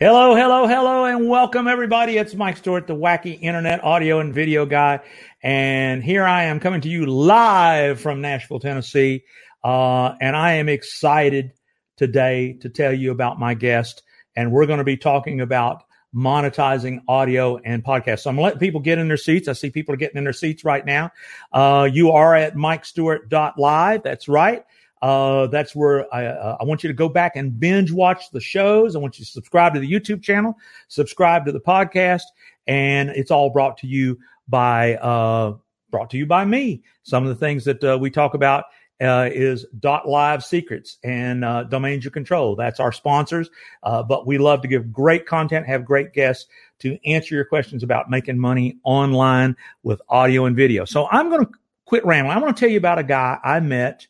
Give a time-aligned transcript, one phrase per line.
[0.00, 2.18] Hello, hello, hello, and welcome everybody.
[2.18, 5.00] It's Mike Stewart, the wacky internet audio and video guy.
[5.42, 9.24] And here I am coming to you live from Nashville, Tennessee.
[9.64, 11.52] Uh, and I am excited
[11.96, 14.04] today to tell you about my guest.
[14.36, 15.82] And we're going to be talking about
[16.14, 18.20] monetizing audio and podcasts.
[18.20, 19.48] So I'm letting people get in their seats.
[19.48, 21.10] I see people are getting in their seats right now.
[21.52, 24.04] Uh, you are at mikestewart.live.
[24.04, 24.64] That's right.
[25.02, 28.40] Uh, that's where I, uh, I want you to go back and binge watch the
[28.40, 28.96] shows.
[28.96, 30.56] I want you to subscribe to the YouTube channel,
[30.88, 32.24] subscribe to the podcast,
[32.66, 35.54] and it's all brought to you by uh,
[35.90, 36.82] brought to you by me.
[37.02, 38.64] Some of the things that uh, we talk about
[39.00, 42.56] uh, is dot live secrets and uh, domains you control.
[42.56, 43.48] That's our sponsors.
[43.82, 46.46] Uh, but we love to give great content, have great guests
[46.80, 50.84] to answer your questions about making money online with audio and video.
[50.84, 51.52] So I'm going to
[51.84, 52.36] quit rambling.
[52.36, 54.06] I want to tell you about a guy I met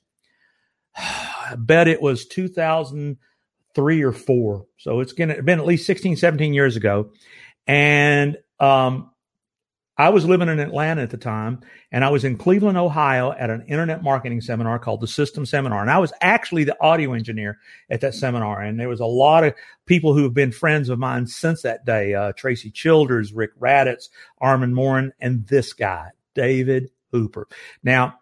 [0.99, 4.67] I bet it was 2003 or four.
[4.79, 7.13] So it's going to been at least 16, 17 years ago.
[7.67, 9.11] And, um,
[9.99, 13.51] I was living in Atlanta at the time, and I was in Cleveland, Ohio at
[13.51, 15.81] an internet marketing seminar called the System Seminar.
[15.81, 17.59] And I was actually the audio engineer
[17.91, 18.63] at that seminar.
[18.63, 19.55] And there was a lot of
[19.87, 24.09] people who have been friends of mine since that day uh, Tracy Childers, Rick Raddatz,
[24.41, 27.49] Armin Morin, and this guy, David Hooper.
[27.83, 28.21] Now,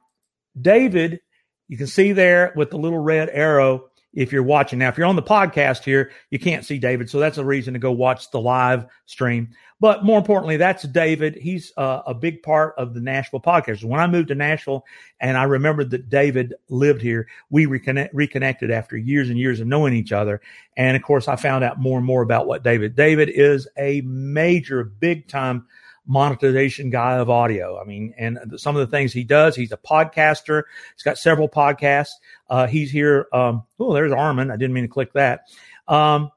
[0.59, 1.21] David
[1.69, 4.79] you can see there with the little red arrow if you're watching.
[4.79, 7.11] Now, if you're on the podcast here, you can't see David.
[7.11, 9.51] So that's a reason to go watch the live stream.
[9.79, 11.37] But more importantly, that's David.
[11.37, 13.85] He's uh, a big part of the Nashville podcast.
[13.85, 14.87] When I moved to Nashville
[15.21, 19.67] and I remembered that David lived here, we reconnect, reconnected after years and years of
[19.67, 20.41] knowing each other.
[20.79, 24.01] And of course, I found out more and more about what David, David is a
[24.01, 25.67] major, big time
[26.07, 27.81] monetization guy of audio.
[27.81, 30.65] I mean, and some of the things he does, he's a podcaster.
[30.95, 32.13] He's got several podcasts.
[32.49, 33.27] Uh, he's here.
[33.33, 34.51] Um, oh, there's Armin.
[34.51, 35.43] I didn't mean to click that.
[35.89, 36.31] Um,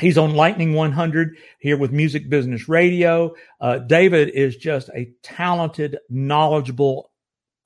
[0.00, 3.34] He's on Lightning 100 here with Music Business Radio.
[3.60, 7.10] Uh, David is just a talented, knowledgeable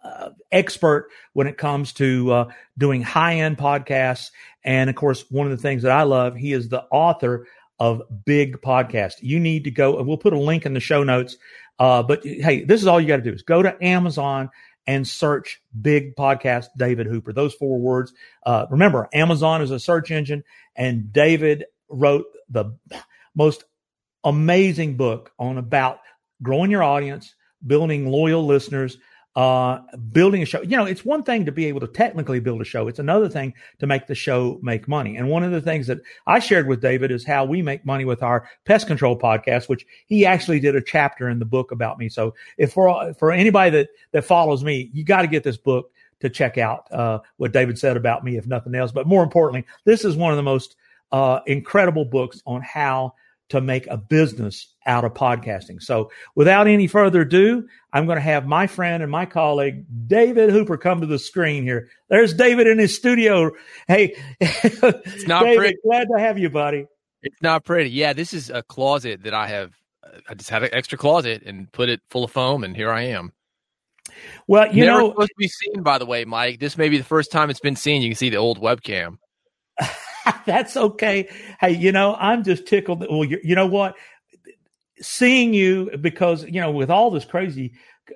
[0.03, 4.31] uh, expert when it comes to uh, doing high end podcasts.
[4.65, 7.47] And of course, one of the things that I love, he is the author
[7.85, 9.17] of big podcast.
[9.21, 11.37] You need to go, and we'll put a link in the show notes.
[11.79, 14.49] Uh, but hey, this is all you got to do is go to Amazon
[14.87, 17.35] and search big podcast David Hooper.
[17.35, 18.15] Those four words.
[18.45, 20.45] Uh, remember, Amazon is a search engine,
[20.75, 22.75] and David wrote the
[23.35, 23.65] most
[24.25, 25.99] amazing book on about
[26.43, 27.35] growing your audience,
[27.67, 28.97] building loyal listeners,
[29.37, 29.81] uh,
[30.13, 30.63] building a show.
[30.63, 32.87] You know, it's one thing to be able to technically build a show.
[32.87, 35.17] It's another thing to make the show make money.
[35.17, 38.05] And one of the things that I shared with David is how we make money
[38.05, 41.99] with our pest control podcast, which he actually did a chapter in the book about
[41.99, 42.09] me.
[42.09, 45.91] So if for, for anybody that, that follows me, you got to get this book
[46.21, 48.93] to check out, uh, what David said about me, if nothing else.
[48.93, 50.77] But more importantly, this is one of the most,
[51.11, 53.15] uh, incredible books on how
[53.51, 55.81] to make a business out of podcasting.
[55.81, 60.51] So without any further ado, I'm going to have my friend and my colleague, David
[60.51, 61.89] Hooper, come to the screen here.
[62.09, 63.51] There's David in his studio.
[63.87, 65.77] Hey, it's not David, pretty.
[65.85, 66.87] glad to have you, buddy.
[67.23, 67.91] It's not pretty.
[67.91, 69.73] Yeah, this is a closet that I have.
[70.29, 73.03] I just had an extra closet and put it full of foam, and here I
[73.03, 73.33] am.
[74.47, 76.61] Well, you Never know, supposed to be seen, by the way, Mike.
[76.61, 78.03] This may be the first time it's been seen.
[78.03, 79.19] You can see the old webcam.
[80.47, 81.29] That's okay.
[81.61, 83.01] Hey, you know, I'm just tickled.
[83.01, 83.97] That, well, you, you know what?
[85.01, 87.75] Seeing you because you know with all this crazy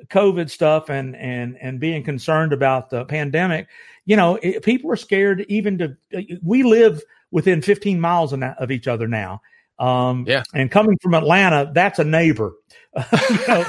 [0.08, 3.68] COVID stuff and and and being concerned about the pandemic,
[4.04, 5.96] you know, it, people are scared even to.
[6.42, 9.42] We live within 15 miles of each other now.
[9.78, 10.42] Um, yeah.
[10.54, 12.54] And coming from Atlanta, that's a neighbor.
[13.30, 13.64] you know?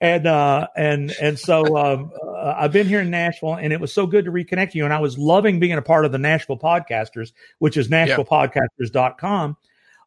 [0.00, 3.92] And uh, and and so um, uh, I've been here in Nashville, and it was
[3.92, 4.84] so good to reconnect you.
[4.84, 9.56] And I was loving being a part of the Nashville Podcasters, which is NashvillePodcasters.com.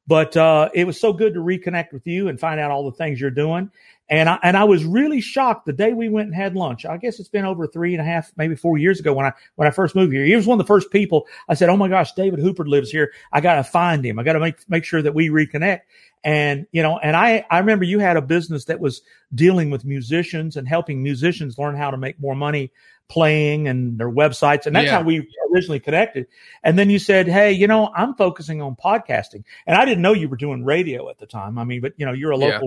[0.06, 2.96] But uh, it was so good to reconnect with you and find out all the
[2.96, 3.72] things you're doing.
[4.10, 6.86] And I and I was really shocked the day we went and had lunch.
[6.86, 9.32] I guess it's been over three and a half, maybe four years ago when I
[9.56, 10.26] when I first moved here.
[10.26, 12.92] He was one of the first people I said, "Oh my gosh, David Hooper lives
[12.92, 13.14] here.
[13.32, 14.20] I got to find him.
[14.20, 15.82] I got to make make sure that we reconnect."
[16.24, 19.02] And you know, and I I remember you had a business that was
[19.34, 22.72] dealing with musicians and helping musicians learn how to make more money
[23.10, 24.66] playing and their websites.
[24.66, 24.98] And that's Yeah.
[24.98, 26.26] how we originally connected.
[26.64, 29.44] And then you said, Hey, you know, I'm focusing on podcasting.
[29.68, 31.58] And I didn't know you were doing radio at the time.
[31.58, 32.60] I mean, but you know, you're a Yeah.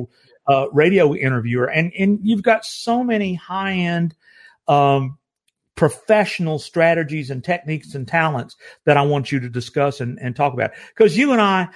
[0.49, 4.15] Uh, radio interviewer and, and you've got so many high end,
[4.69, 5.19] um,
[5.75, 10.55] professional strategies and techniques and talents that I want you to discuss and, and talk
[10.55, 10.73] about.
[10.95, 11.69] Cause you and I,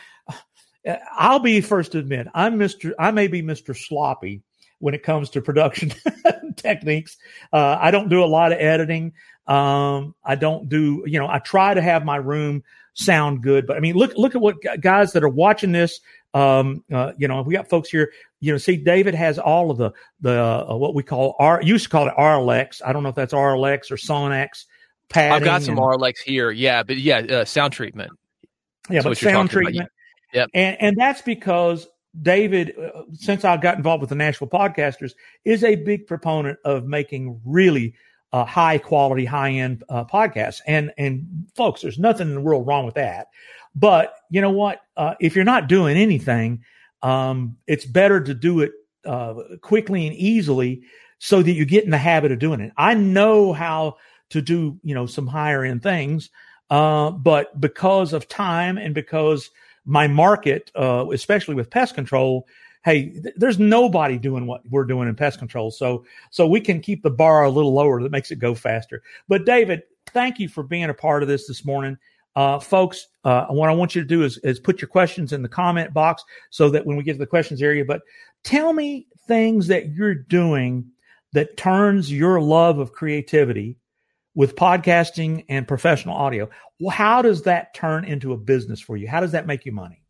[1.13, 2.93] I'll be first to admit, I'm Mr.
[2.99, 3.77] I may be Mr.
[3.77, 4.43] Sloppy
[4.79, 5.93] when it comes to production
[6.57, 7.19] techniques.
[7.53, 9.13] Uh, I don't do a lot of editing.
[9.47, 12.63] Um, I don't do, you know, I try to have my room
[12.95, 13.67] sound good.
[13.67, 16.01] But I mean, look look at what guys that are watching this.
[16.33, 18.13] Um, uh, you know, we got folks here.
[18.41, 19.91] You know, see, David has all of the
[20.21, 21.61] the uh, what we call R.
[21.63, 22.81] Used to call it Auralex.
[22.85, 24.65] I don't know if that's Auralex or Sonex.
[25.15, 26.51] I've got some and, Auralex here.
[26.51, 28.13] Yeah, but yeah, uh, sound treatment.
[28.89, 29.89] Yeah, but sound treatment.
[30.33, 31.89] Yeah, and and that's because
[32.23, 35.13] David, uh, since I got involved with the Nashville Podcasters,
[35.45, 37.95] is a big proponent of making really
[38.33, 40.61] uh, high quality, high end uh, podcasts.
[40.67, 41.27] And and
[41.57, 43.29] folks, there's nothing in the world wrong with that.
[43.75, 44.81] But you know what?
[44.97, 46.65] Uh, if you're not doing anything,
[47.03, 48.73] um, it's better to do it
[49.07, 50.83] uh, quickly and easily
[51.19, 52.73] so that you get in the habit of doing it.
[52.77, 53.97] I know how
[54.31, 56.31] to do you know some higher end things,
[56.71, 59.51] uh, but because of time and because
[59.85, 62.47] my market, uh, especially with pest control,
[62.85, 65.71] hey, th- there's nobody doing what we're doing in pest control.
[65.71, 69.03] So, so we can keep the bar a little lower that makes it go faster.
[69.29, 69.83] But David,
[70.13, 71.99] thank you for being a part of this this morning.
[72.37, 75.43] Uh, folks, uh, what I want you to do is, is put your questions in
[75.43, 78.03] the comment box so that when we get to the questions area, but
[78.45, 80.87] tell me things that you're doing
[81.33, 83.77] that turns your love of creativity
[84.35, 86.49] with podcasting and professional audio.
[86.91, 89.09] How does that turn into a business for you?
[89.09, 90.03] How does that make you money?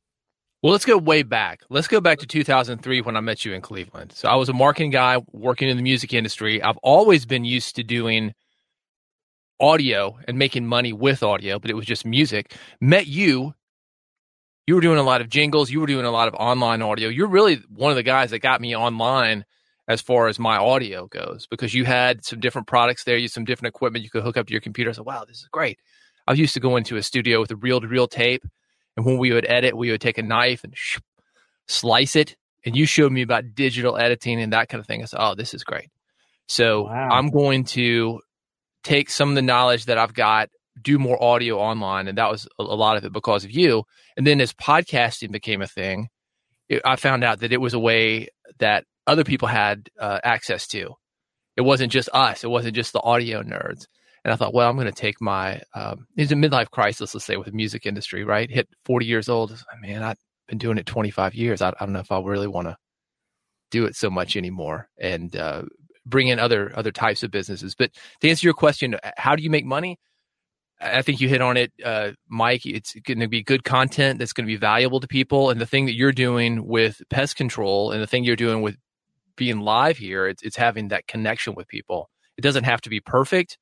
[0.63, 1.63] Well, let's go way back.
[1.71, 4.13] Let's go back to 2003 when I met you in Cleveland.
[4.13, 6.63] So I was a marketing guy working in the music industry.
[6.63, 8.35] I've always been used to doing
[9.61, 12.55] audio and making money with audio, but it was just music.
[12.81, 13.55] Met you.
[14.67, 15.71] You were doing a lot of jingles.
[15.71, 17.09] You were doing a lot of online audio.
[17.09, 19.45] You're really one of the guys that got me online
[19.89, 23.17] as far as my audio goes because you had some different products there.
[23.17, 24.91] You had some different equipment you could hook up to your computer.
[24.91, 25.81] I said, wow, this is great.
[26.27, 28.45] I used to go into a studio with a reel to reel tape
[28.97, 30.99] and when we would edit, we would take a knife and sh-
[31.69, 32.37] slice it.
[32.65, 35.03] And you showed me about digital editing and that kind of thing.
[35.03, 35.89] I said, oh, this is great.
[36.49, 37.09] So wow.
[37.11, 38.21] I'm going to
[38.83, 40.49] take some of the knowledge that I've got,
[40.83, 42.09] do more audio online.
[42.09, 43.85] And that was a, lot of it because of you.
[44.17, 46.09] And then as podcasting became a thing,
[46.69, 48.29] it, I found out that it was a way
[48.59, 50.95] that other people had uh, access to.
[51.57, 52.45] It wasn't just us.
[52.45, 53.87] It wasn't just the audio nerds.
[54.25, 57.25] And I thought, well, I'm going to take my, um, it's a midlife crisis, let's
[57.25, 58.51] say, with the music industry, right?
[58.51, 59.59] Hit 40 years old.
[59.81, 61.63] Man, I've been doing it 25 years.
[61.63, 62.77] I, I don't know if I really want to
[63.71, 65.63] do it so much anymore and uh,
[66.11, 67.75] bring in other other types of businesses.
[67.75, 69.99] But to answer your question, uh, how do you make money?
[70.81, 72.65] I think you hit on it, uh, Mike.
[72.65, 75.51] It's going to be good content that's going to be valuable to people.
[75.51, 78.77] And the thing that you're doing with pest control and the thing you're doing with
[79.37, 82.09] being live here, it's, it's having that connection with people.
[82.39, 83.59] It doesn't have to be perfect,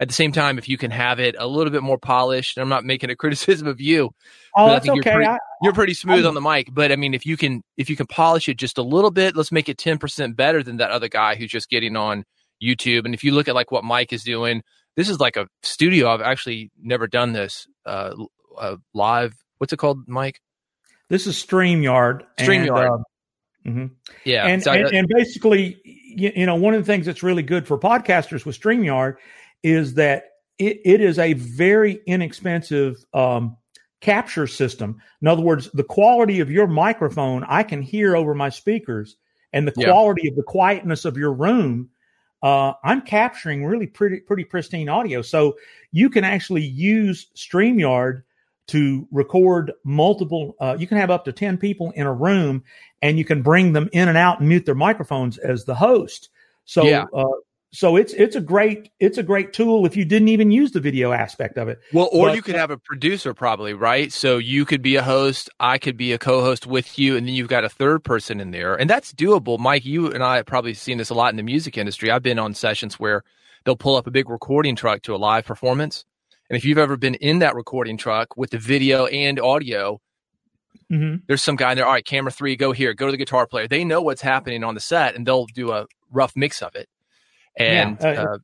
[0.00, 2.70] at the same time, if you can have it a little bit more polished, I'm
[2.70, 4.10] not making a criticism of you.
[4.56, 4.94] Oh, that's okay.
[4.94, 7.36] You're pretty, I, you're pretty smooth I, on the mic, but I mean, if you
[7.36, 10.62] can, if you can polish it just a little bit, let's make it 10% better
[10.62, 12.24] than that other guy who's just getting on
[12.62, 13.04] YouTube.
[13.04, 14.62] And if you look at like what Mike is doing,
[14.96, 16.08] this is like a studio.
[16.08, 18.14] I've actually never done this uh,
[18.58, 19.34] uh live.
[19.58, 20.40] What's it called, Mike?
[21.10, 22.22] This is StreamYard.
[22.38, 23.04] StreamYard.
[23.64, 23.86] And, uh, mm-hmm.
[24.24, 24.46] Yeah.
[24.46, 27.66] And, so, and, and basically, you, you know, one of the things that's really good
[27.66, 29.16] for podcasters with StreamYard
[29.62, 30.24] is that
[30.58, 33.56] it, it is a very inexpensive um,
[34.00, 35.00] capture system.
[35.22, 39.16] In other words, the quality of your microphone I can hear over my speakers,
[39.52, 39.86] and the yeah.
[39.86, 41.90] quality of the quietness of your room.
[42.42, 45.56] Uh, I'm capturing really pretty pretty pristine audio, so
[45.92, 48.22] you can actually use Streamyard
[48.68, 50.56] to record multiple.
[50.60, 52.62] Uh, you can have up to ten people in a room,
[53.02, 56.30] and you can bring them in and out and mute their microphones as the host.
[56.64, 57.04] So yeah.
[57.12, 57.26] uh,
[57.72, 60.80] so it's it's a great it's a great tool if you didn't even use the
[60.80, 61.78] video aspect of it.
[61.92, 64.12] Well, or but, you could have a producer probably, right?
[64.12, 67.34] So you could be a host, I could be a co-host with you, and then
[67.34, 69.58] you've got a third person in there, and that's doable.
[69.58, 72.10] Mike, you and I have probably seen this a lot in the music industry.
[72.10, 73.22] I've been on sessions where
[73.64, 76.04] they'll pull up a big recording truck to a live performance,
[76.48, 80.00] and if you've ever been in that recording truck with the video and audio.
[80.90, 81.18] Mm-hmm.
[81.28, 81.86] There's some guy in there.
[81.86, 83.68] All right, camera three, go here, go to the guitar player.
[83.68, 86.88] They know what's happening on the set, and they'll do a rough mix of it
[87.60, 88.38] and yeah, uh, uh,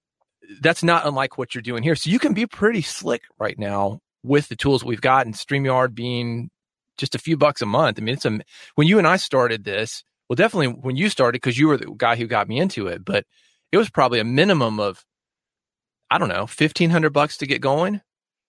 [0.61, 1.96] that's not unlike what you're doing here.
[1.96, 5.94] So you can be pretty slick right now with the tools we've got, and Streamyard
[5.94, 6.50] being
[6.99, 7.99] just a few bucks a month.
[7.99, 8.40] I mean, it's a
[8.75, 10.04] when you and I started this.
[10.28, 13.04] Well, definitely when you started because you were the guy who got me into it,
[13.04, 13.25] but
[13.70, 15.04] it was probably a minimum of
[16.11, 18.00] I don't know fifteen hundred bucks to get going,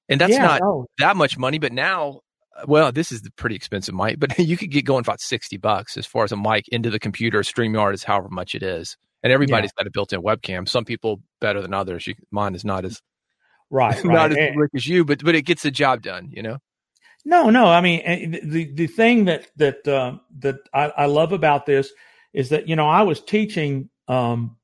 [0.10, 0.86] and that's yeah, not no.
[1.00, 1.60] that much money.
[1.60, 2.22] But now,
[2.68, 5.98] well, this is the pretty expensive mic, but you could get going about sixty bucks
[5.98, 7.42] as far as a mic into the computer.
[7.42, 9.84] Streamyard is however much it is and everybody's yeah.
[9.84, 10.68] got a built-in webcam.
[10.68, 12.08] Some people better than others.
[12.08, 13.02] You, mine is not as
[13.70, 14.38] right, not right.
[14.38, 16.30] as slick as you, but but it gets the job done.
[16.32, 16.58] You know.
[17.26, 17.66] No, no.
[17.68, 21.92] I mean, eh, the the thing that that uh, that I, I, love about this
[22.34, 24.56] is that you know I was teaching um,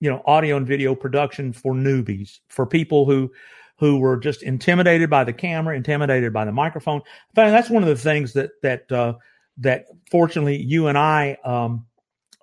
[0.00, 3.30] you know audio and video production for newbies for people who
[3.76, 7.02] who were just intimidated by the camera, intimidated by the microphone.
[7.36, 9.14] I that's one of the things that that uh,
[9.58, 11.84] that fortunately you and I um,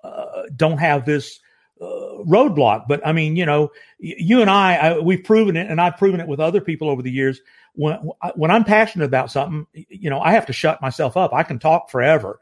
[0.02, 1.40] uh, don't have this
[1.80, 2.84] uh, roadblock.
[2.88, 6.20] But I mean, you know, you and I, I, we've proven it, and I've proven
[6.20, 7.40] it with other people over the years.
[7.74, 7.94] When
[8.34, 11.32] when I'm passionate about something, you know, I have to shut myself up.
[11.32, 12.38] I can talk forever,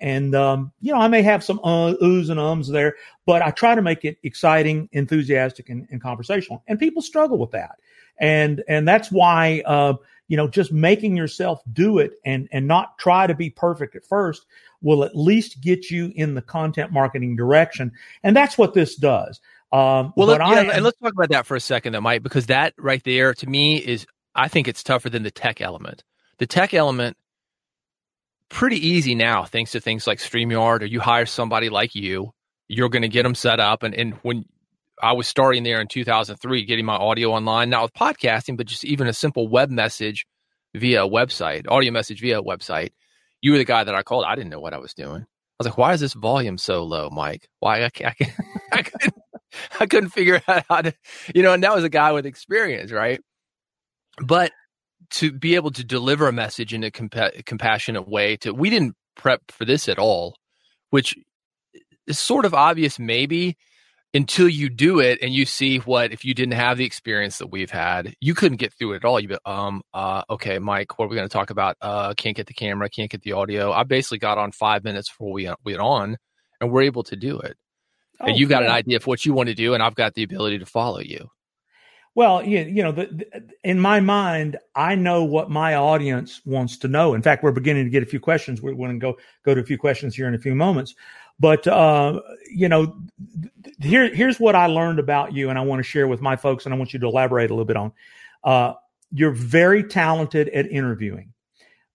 [0.00, 3.52] and um, you know, I may have some uh, oohs and ums there, but I
[3.52, 6.64] try to make it exciting, enthusiastic, and, and conversational.
[6.66, 7.76] And people struggle with that,
[8.18, 9.94] and and that's why uh,
[10.32, 14.02] you know, just making yourself do it and and not try to be perfect at
[14.02, 14.46] first
[14.80, 17.92] will at least get you in the content marketing direction.
[18.22, 19.42] And that's what this does.
[19.72, 22.46] Um, well, let, yeah, and let's talk about that for a second, that Mike, because
[22.46, 26.02] that right there to me is, I think it's tougher than the tech element.
[26.38, 27.18] The tech element,
[28.48, 32.32] pretty easy now, thanks to things like StreamYard, or you hire somebody like you,
[32.68, 33.82] you're going to get them set up.
[33.82, 34.46] And, and when
[35.00, 38.84] I was starting there in 2003, getting my audio online, not with podcasting, but just
[38.84, 40.26] even a simple web message
[40.74, 42.90] via a website, audio message via a website,
[43.40, 44.24] you were the guy that I called.
[44.26, 45.22] I didn't know what I was doing.
[45.22, 47.48] I was like, why is this volume so low, Mike?
[47.60, 48.14] Why I, I,
[48.72, 49.14] I, couldn't,
[49.80, 50.94] I couldn't figure out how to,
[51.34, 53.20] you know, and that was a guy with experience, right?
[54.18, 54.52] But
[55.12, 58.94] to be able to deliver a message in a compa- compassionate way to, we didn't
[59.16, 60.36] prep for this at all,
[60.90, 61.16] which
[62.06, 63.56] is sort of obvious, maybe
[64.14, 67.46] until you do it and you see what if you didn't have the experience that
[67.46, 69.18] we've had you couldn't get through it at all.
[69.18, 71.76] You be um uh okay mike what are we going to talk about?
[71.80, 73.72] Uh can't get the camera can't get the audio.
[73.72, 76.18] I basically got on five minutes before we went on
[76.60, 77.56] and we're able to do it.
[78.20, 78.68] Oh, and you got yeah.
[78.68, 81.00] an idea of what you want to do and i've got the ability to follow
[81.00, 81.30] you.
[82.14, 86.76] Well you, you know the, the, in my mind i know what my audience wants
[86.78, 87.14] to know.
[87.14, 88.60] In fact we're beginning to get a few questions.
[88.60, 90.94] We're going to go go to a few questions here in a few moments
[91.42, 92.96] but uh, you know,
[93.80, 96.64] here here's what I learned about you, and I want to share with my folks,
[96.64, 97.90] and I want you to elaborate a little bit on.
[98.44, 98.74] Uh,
[99.10, 101.32] you're very talented at interviewing.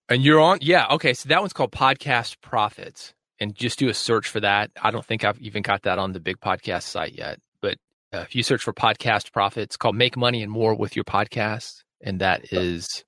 [0.09, 1.13] And you're on, yeah, okay.
[1.13, 4.71] So that one's called Podcast Profits, and just do a search for that.
[4.81, 7.77] I don't think I've even got that on the Big Podcast site yet, but
[8.11, 11.83] uh, if you search for Podcast Profits, called Make Money and More with Your Podcast,
[12.01, 13.03] and that is.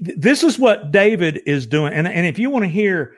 [0.00, 3.14] This is what David is doing, and and if you want to hear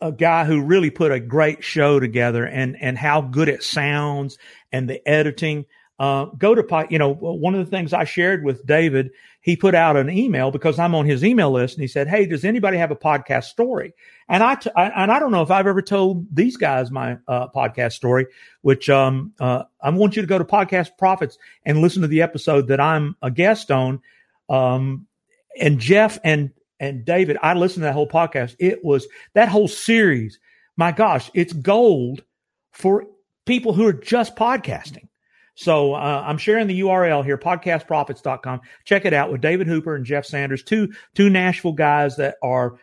[0.00, 4.38] a guy who really put a great show together and and how good it sounds
[4.72, 5.66] and the editing.
[5.98, 9.10] Uh, go to you know one of the things I shared with David.
[9.40, 12.26] He put out an email because I'm on his email list, and he said, "Hey,
[12.26, 13.94] does anybody have a podcast story?"
[14.28, 17.16] And I, t- I and I don't know if I've ever told these guys my
[17.26, 18.26] uh, podcast story,
[18.60, 22.22] which um, uh, I want you to go to Podcast Profits and listen to the
[22.22, 24.02] episode that I'm a guest on.
[24.50, 25.06] Um,
[25.58, 28.56] and Jeff and and David, I listened to that whole podcast.
[28.58, 30.38] It was that whole series.
[30.76, 32.22] My gosh, it's gold
[32.72, 33.06] for
[33.46, 35.08] people who are just podcasting.
[35.54, 38.60] So uh, I'm sharing the URL here, podcastprofits.com.
[38.84, 42.78] Check it out with David Hooper and Jeff Sanders, two two Nashville guys that are.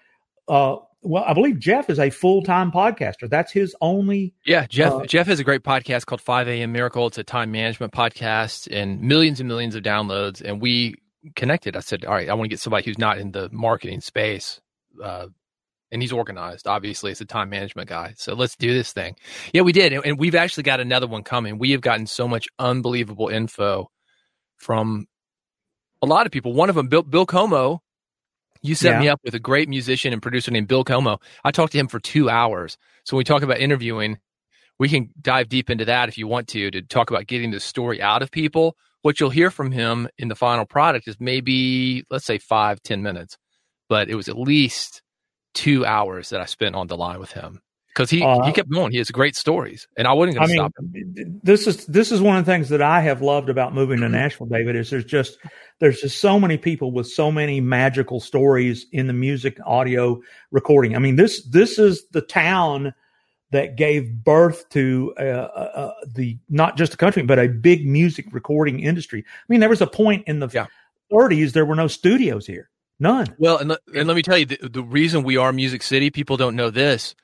[0.47, 3.29] Uh, well, I believe Jeff is a full time podcaster.
[3.29, 4.33] That's his only.
[4.45, 4.93] Yeah, Jeff.
[4.93, 7.05] Uh, Jeff has a great podcast called Five AM Miracle.
[7.07, 10.41] It's a time management podcast and millions and millions of downloads.
[10.41, 10.95] And we
[11.35, 11.75] connected.
[11.75, 14.61] I said, all right, I want to get somebody who's not in the marketing space.
[15.01, 15.27] Uh,
[15.91, 18.15] and he's organized, obviously, as a time management guy.
[18.17, 19.15] So let's do this thing.
[19.53, 19.93] Yeah, we did.
[19.93, 21.59] And we've actually got another one coming.
[21.59, 23.91] We have gotten so much unbelievable info
[24.57, 25.07] from
[26.01, 26.53] a lot of people.
[26.53, 27.79] One of them, Bill, Bill Cuomo,
[28.63, 28.99] you set yeah.
[28.99, 31.21] me up with a great musician and producer named Bill Cuomo.
[31.43, 32.77] I talked to him for two hours.
[33.03, 34.17] So when we talk about interviewing,
[34.79, 37.59] we can dive deep into that if you want to, to talk about getting the
[37.59, 42.03] story out of people what you'll hear from him in the final product is maybe
[42.09, 43.37] let's say five ten minutes
[43.89, 45.01] but it was at least
[45.53, 48.71] two hours that i spent on the line with him because he, uh, he kept
[48.71, 48.91] going.
[48.91, 51.39] He has great stories and i wasn't going to stop him.
[51.43, 54.09] this is this is one of the things that i have loved about moving to
[54.09, 55.37] nashville david is there's just
[55.79, 60.95] there's just so many people with so many magical stories in the music audio recording.
[60.95, 62.93] I mean this this is the town
[63.53, 67.87] that gave birth to uh, uh, uh, the not just a country but a big
[67.87, 69.23] music recording industry.
[69.27, 70.65] I mean, there was a point in the yeah.
[71.11, 72.69] 30s there were no studios here,
[72.99, 73.33] none.
[73.37, 76.35] Well, and, and let me tell you, the, the reason we are Music City, people
[76.35, 77.15] don't know this,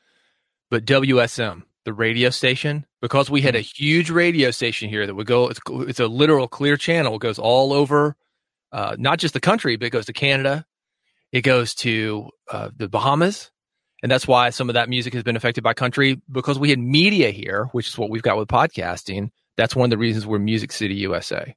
[0.69, 5.27] but WSM, the radio station, because we had a huge radio station here that would
[5.27, 5.50] go.
[5.50, 7.15] It's, it's a literal clear channel.
[7.15, 8.15] It goes all over,
[8.71, 10.65] uh, not just the country, but it goes to Canada.
[11.31, 13.51] It goes to uh, the Bahamas
[14.01, 16.79] And that's why some of that music has been affected by country because we had
[16.79, 19.32] media here, which is what we've got with podcasting.
[19.58, 21.56] That's one of the reasons we're Music City USA.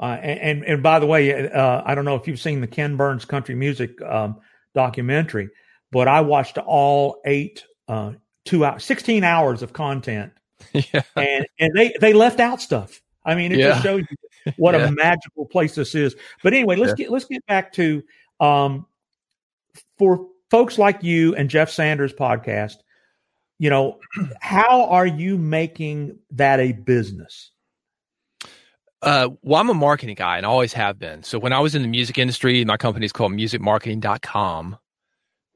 [0.00, 2.96] Uh, and, and by the way, uh, I don't know if you've seen the Ken
[2.96, 4.40] Burns country music um,
[4.74, 5.50] documentary,
[5.92, 8.12] but I watched all eight, uh,
[8.46, 10.32] two hours, sixteen hours of content,
[10.72, 11.02] yeah.
[11.16, 13.02] and and they they left out stuff.
[13.26, 13.68] I mean, it yeah.
[13.72, 14.86] just shows you what yeah.
[14.86, 16.16] a magical place this is.
[16.42, 18.02] But anyway, let's get let's get back to
[18.40, 18.86] um,
[19.98, 22.76] for folks like you and Jeff Sanders podcast.
[23.58, 23.98] You know,
[24.40, 27.50] how are you making that a business?
[29.02, 31.22] Uh, well, I'm a marketing guy and always have been.
[31.22, 34.76] So when I was in the music industry, my company is called musicmarketing.com,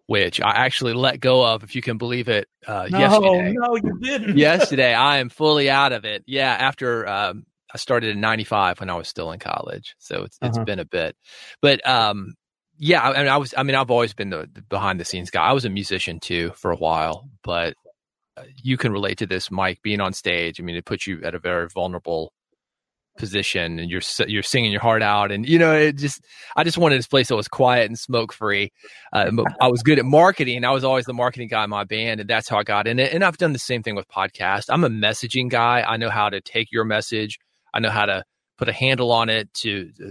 [0.06, 3.52] which I actually let go of, if you can believe it, uh, no, yesterday.
[3.52, 4.38] No, you didn't.
[4.38, 6.24] yesterday, I am fully out of it.
[6.26, 9.94] Yeah, after um, I started in 95 when I was still in college.
[9.98, 10.64] So it's, it's uh-huh.
[10.64, 11.16] been a bit.
[11.60, 12.34] But um,
[12.78, 15.30] yeah, I, mean, I was, I mean, I've always been the, the behind the scenes
[15.30, 15.44] guy.
[15.44, 17.74] I was a musician too for a while, but
[18.36, 20.60] uh, you can relate to this, Mike, being on stage.
[20.60, 22.32] I mean, it puts you at a very vulnerable
[23.16, 26.20] position and you're you're singing your heart out and you know it just
[26.56, 28.72] I just wanted this place that was quiet and smoke free.
[29.12, 30.64] Uh, I was good at marketing.
[30.64, 32.98] I was always the marketing guy in my band and that's how I got in
[32.98, 33.12] it.
[33.12, 34.64] And I've done the same thing with podcast.
[34.68, 35.84] I'm a messaging guy.
[35.86, 37.38] I know how to take your message.
[37.72, 38.24] I know how to
[38.58, 40.10] put a handle on it to uh,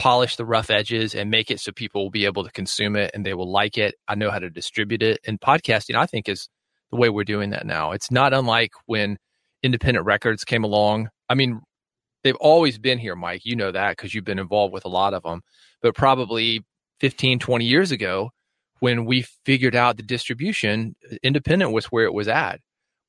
[0.00, 3.10] polish the rough edges and make it so people will be able to consume it
[3.12, 3.96] and they will like it.
[4.08, 5.20] I know how to distribute it.
[5.26, 6.48] And podcasting I think is
[6.90, 7.92] the way we're doing that now.
[7.92, 9.18] It's not unlike when
[9.62, 11.10] independent records came along.
[11.28, 11.60] I mean,
[12.24, 13.42] they've always been here, Mike.
[13.44, 15.42] You know that because you've been involved with a lot of them.
[15.82, 16.64] But probably
[17.00, 18.30] 15, 20 years ago,
[18.78, 22.60] when we figured out the distribution, independent was where it was at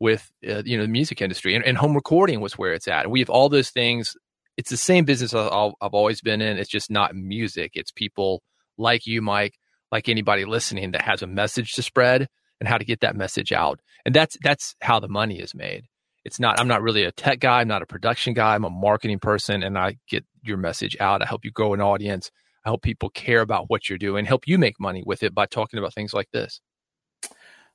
[0.01, 3.09] with uh, you know the music industry, and, and, home recording was where it's at.
[3.09, 4.17] We have all those things.
[4.57, 6.57] It's the same business I've always been in.
[6.57, 7.71] It's just not music.
[7.75, 8.41] It's people
[8.77, 9.55] like you, Mike,
[9.91, 12.27] like anybody listening that has a message to spread
[12.59, 13.79] and how to get that message out.
[14.05, 15.85] And that's that's how the money is made
[16.23, 18.69] it's not i'm not really a tech guy i'm not a production guy i'm a
[18.69, 22.31] marketing person and i get your message out i help you grow an audience
[22.65, 25.45] i help people care about what you're doing help you make money with it by
[25.45, 26.61] talking about things like this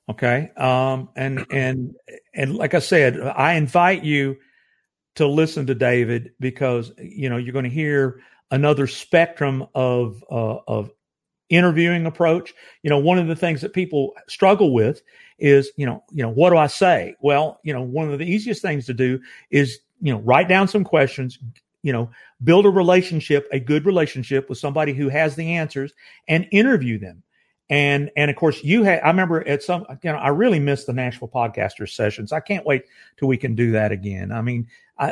[0.09, 1.95] okay um and and
[2.33, 4.37] and like i said i invite you
[5.17, 10.57] to listen to david because you know you're going to hear another spectrum of uh,
[10.67, 10.91] of
[11.49, 12.53] interviewing approach
[12.83, 15.01] you know one of the things that people struggle with
[15.39, 17.15] is, you know, you know, what do I say?
[17.21, 19.19] Well, you know, one of the easiest things to do
[19.51, 21.37] is, you know, write down some questions,
[21.83, 22.09] you know,
[22.43, 25.93] build a relationship, a good relationship with somebody who has the answers
[26.27, 27.23] and interview them.
[27.69, 30.85] And, and of course you had, I remember at some, you know, I really miss
[30.85, 32.31] the Nashville podcasters sessions.
[32.31, 32.85] I can't wait
[33.17, 34.31] till we can do that again.
[34.31, 35.11] I mean, I,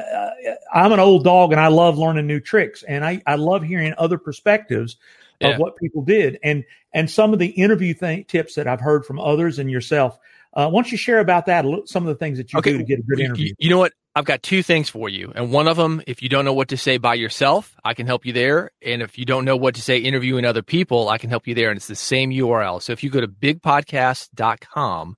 [0.73, 3.63] I, am an old dog and I love learning new tricks and I, I love
[3.63, 4.97] hearing other perspectives
[5.39, 5.49] yeah.
[5.49, 6.63] of what people did and
[6.93, 10.17] and some of the interview th- tips that I've heard from others and yourself.
[10.53, 11.65] Uh, why don't you share about that?
[11.85, 12.71] Some of the things that you okay.
[12.71, 13.47] do to get a good interview.
[13.47, 13.91] You, you know what?
[14.17, 15.33] I've got two things for you.
[15.35, 18.07] And one of them, if you don't know what to say by yourself, I can
[18.07, 18.71] help you there.
[18.81, 21.53] And if you don't know what to say interviewing other people, I can help you
[21.53, 21.69] there.
[21.69, 22.81] And it's the same URL.
[22.81, 25.17] So if you go to bigpodcast.com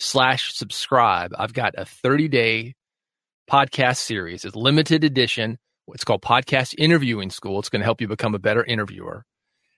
[0.00, 2.74] slash subscribe, I've got a 30 day
[3.50, 4.46] podcast series.
[4.46, 5.58] It's limited edition.
[5.88, 7.58] It's called Podcast Interviewing School.
[7.58, 9.24] It's going to help you become a better interviewer.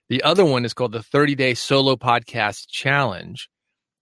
[0.07, 3.49] The other one is called the 30 Day Solo Podcast Challenge.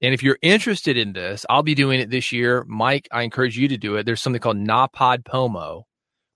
[0.02, 2.64] And if you're interested in this, I'll be doing it this year.
[2.68, 4.06] Mike, I encourage you to do it.
[4.06, 5.84] There's something called NaPodPoMo,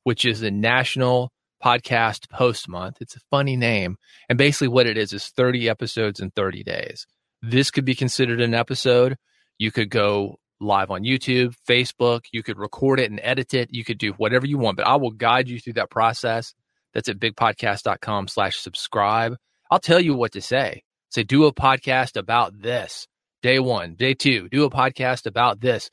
[0.04, 1.32] which is the National
[1.64, 2.98] Podcast Post Month.
[3.00, 3.98] It's a funny name.
[4.28, 7.08] And basically, what it is is 30 episodes in 30 days.
[7.42, 9.18] This could be considered an episode.
[9.58, 12.26] You could go live on YouTube, Facebook.
[12.32, 13.70] You could record it and edit it.
[13.72, 16.54] You could do whatever you want, but I will guide you through that process.
[16.94, 19.36] That's at bigpodcast.com slash subscribe.
[19.72, 20.84] I'll tell you what to say.
[21.10, 23.08] Say, do a podcast about this.
[23.44, 25.92] Day one, day two, do a podcast about this.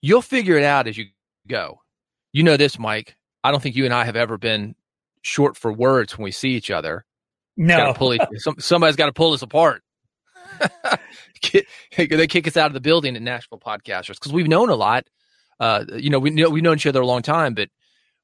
[0.00, 1.06] You'll figure it out as you
[1.48, 1.80] go.
[2.32, 3.16] You know this, Mike.
[3.42, 4.76] I don't think you and I have ever been
[5.22, 7.04] short for words when we see each other.
[7.56, 7.96] No.
[8.12, 9.82] Each, some, somebody's got to pull us apart.
[11.98, 15.08] they kick us out of the building at Nashville Podcasters because we've known a lot.
[15.58, 17.70] Uh, you know, we know we've known each other a long time, but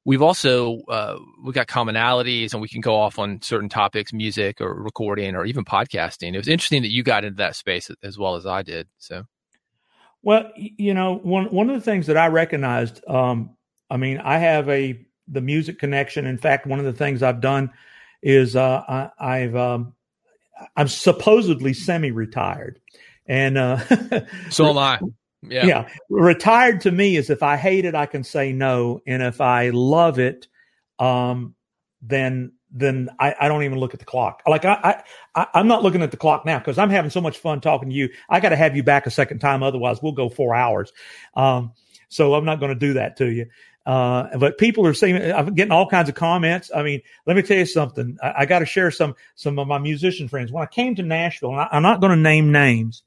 [0.04, 4.60] we've also uh, we got commonalities and we can go off on certain topics music
[4.60, 6.34] or recording or even podcasting.
[6.34, 9.24] It was interesting that you got into that space as well as i did so.
[10.22, 13.56] Well you know one one of the things that i recognized um,
[13.90, 16.26] i mean i have a the music connection.
[16.26, 17.70] In fact one of the things i've done
[18.22, 19.94] is uh, I, have um,
[20.76, 22.80] i'm supposedly semi-retired
[23.26, 23.78] and uh,
[24.50, 24.98] so am i
[25.42, 25.66] yeah.
[25.66, 25.88] yeah.
[26.08, 29.00] Retired to me is if I hate it, I can say no.
[29.06, 30.46] And if I love it,
[30.98, 31.54] um,
[32.00, 34.42] then then I, I don't even look at the clock.
[34.46, 35.02] Like I,
[35.34, 37.90] I I'm not looking at the clock now because I'm having so much fun talking
[37.90, 38.08] to you.
[38.28, 40.92] I got to have you back a second time, otherwise we'll go four hours.
[41.34, 41.72] Um,
[42.08, 43.46] so I'm not going to do that to you.
[43.84, 46.70] Uh, but people are saying I'm getting all kinds of comments.
[46.74, 48.16] I mean, let me tell you something.
[48.22, 50.52] I, I got to share some some of my musician friends.
[50.52, 53.02] When I came to Nashville, and I, I'm not going to name names,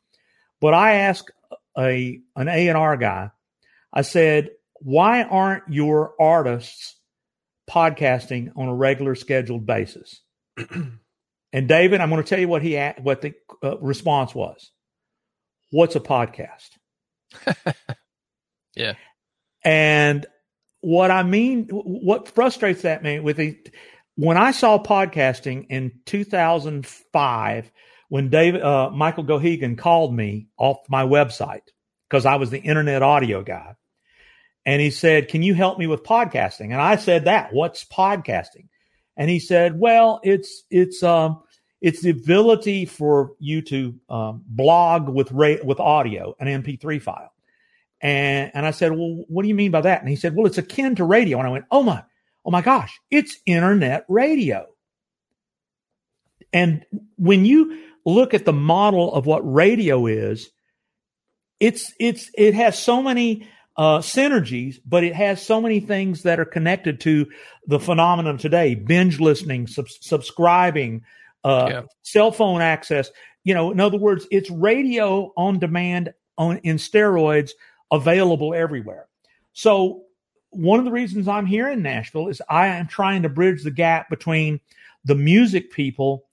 [0.59, 1.31] but I asked
[1.77, 3.31] a an A and R guy.
[3.93, 6.99] I said, "Why aren't your artists
[7.69, 10.21] podcasting on a regular scheduled basis?"
[10.57, 13.33] and David, I'm going to tell you what he what the
[13.63, 14.71] uh, response was.
[15.71, 16.69] What's a podcast?
[18.75, 18.93] yeah.
[19.63, 20.25] And
[20.81, 23.57] what I mean, what frustrates that man with the,
[24.15, 27.71] when I saw podcasting in 2005,
[28.09, 31.67] when David, uh, Michael Geoghegan called me off my website
[32.09, 33.75] because I was the internet audio guy.
[34.65, 36.71] And he said, can you help me with podcasting?
[36.71, 38.67] And I said that, what's podcasting?
[39.15, 41.43] And he said, well, it's, it's, um,
[41.81, 47.31] it's the ability for you to um, blog with ra- with audio, an MP3 file.
[48.01, 50.01] And, and I said, well, what do you mean by that?
[50.01, 51.37] And he said, well, it's akin to radio.
[51.37, 52.03] And I went, oh my,
[52.43, 54.65] oh my gosh, it's internet radio.
[56.53, 56.85] And
[57.17, 60.49] when you look at the model of what radio is,
[61.59, 66.39] it's, it's, it has so many, uh, synergies, but it has so many things that
[66.39, 67.27] are connected to
[67.67, 71.03] the phenomenon today, binge listening, sub- subscribing,
[71.43, 71.81] uh, yeah.
[72.01, 73.11] cell phone access.
[73.43, 77.51] You know, in other words, it's radio on demand on in steroids
[77.91, 79.07] available everywhere.
[79.53, 80.03] So
[80.49, 83.71] one of the reasons I'm here in Nashville is I am trying to bridge the
[83.71, 84.59] gap between
[85.03, 86.24] the music people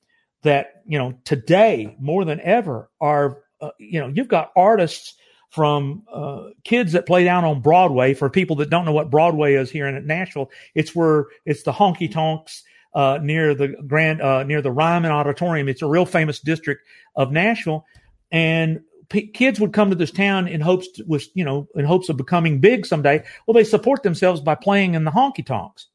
[0.42, 5.14] that, you know, today more than ever are, uh, you know, you've got artists
[5.50, 8.14] from uh, kids that play down on Broadway.
[8.14, 11.72] For people that don't know what Broadway is here in Nashville, it's where it's the
[11.72, 15.68] honky tonks uh, near the Grand uh, near the Ryman Auditorium.
[15.68, 17.84] It's a real famous district of Nashville,
[18.30, 21.84] and p- kids would come to this town in hopes to, with you know in
[21.84, 23.22] hopes of becoming big someday.
[23.46, 25.88] Well, they support themselves by playing in the honky tonks.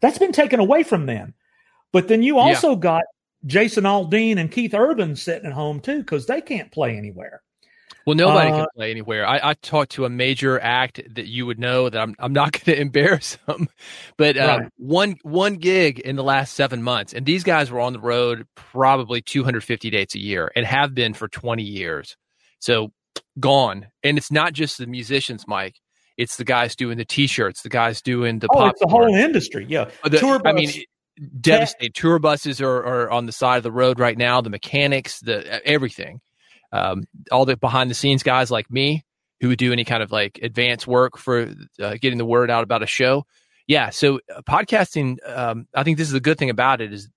[0.00, 1.34] That's been taken away from them.
[1.92, 2.76] But then you also yeah.
[2.76, 3.02] got
[3.46, 7.42] Jason Aldean and Keith Urban sitting at home too because they can't play anywhere.
[8.06, 9.26] Well, nobody uh, can play anywhere.
[9.26, 12.52] I, I, talked to a major act that you would know that I'm I'm not
[12.64, 13.68] going to embarrass them,
[14.16, 14.72] but uh, right.
[14.76, 18.46] one one gig in the last seven months, and these guys were on the road
[18.54, 22.16] probably 250 dates a year and have been for 20 years.
[22.60, 22.92] So
[23.40, 25.74] gone, and it's not just the musicians, Mike.
[26.16, 28.48] It's the guys doing the t-shirts, the guys doing the.
[28.54, 29.66] Oh, it's the whole industry.
[29.68, 30.50] Yeah, the, tour bus.
[30.50, 30.70] I mean,
[31.40, 31.92] devastating.
[31.92, 34.40] Tour buses are, are on the side of the road right now.
[34.40, 36.20] The mechanics, the everything
[36.72, 39.04] um, all the behind the scenes guys like me
[39.40, 42.64] who would do any kind of like advanced work for uh, getting the word out
[42.64, 43.24] about a show.
[43.66, 47.08] Yeah, so uh, podcasting, um, I think this is the good thing about it is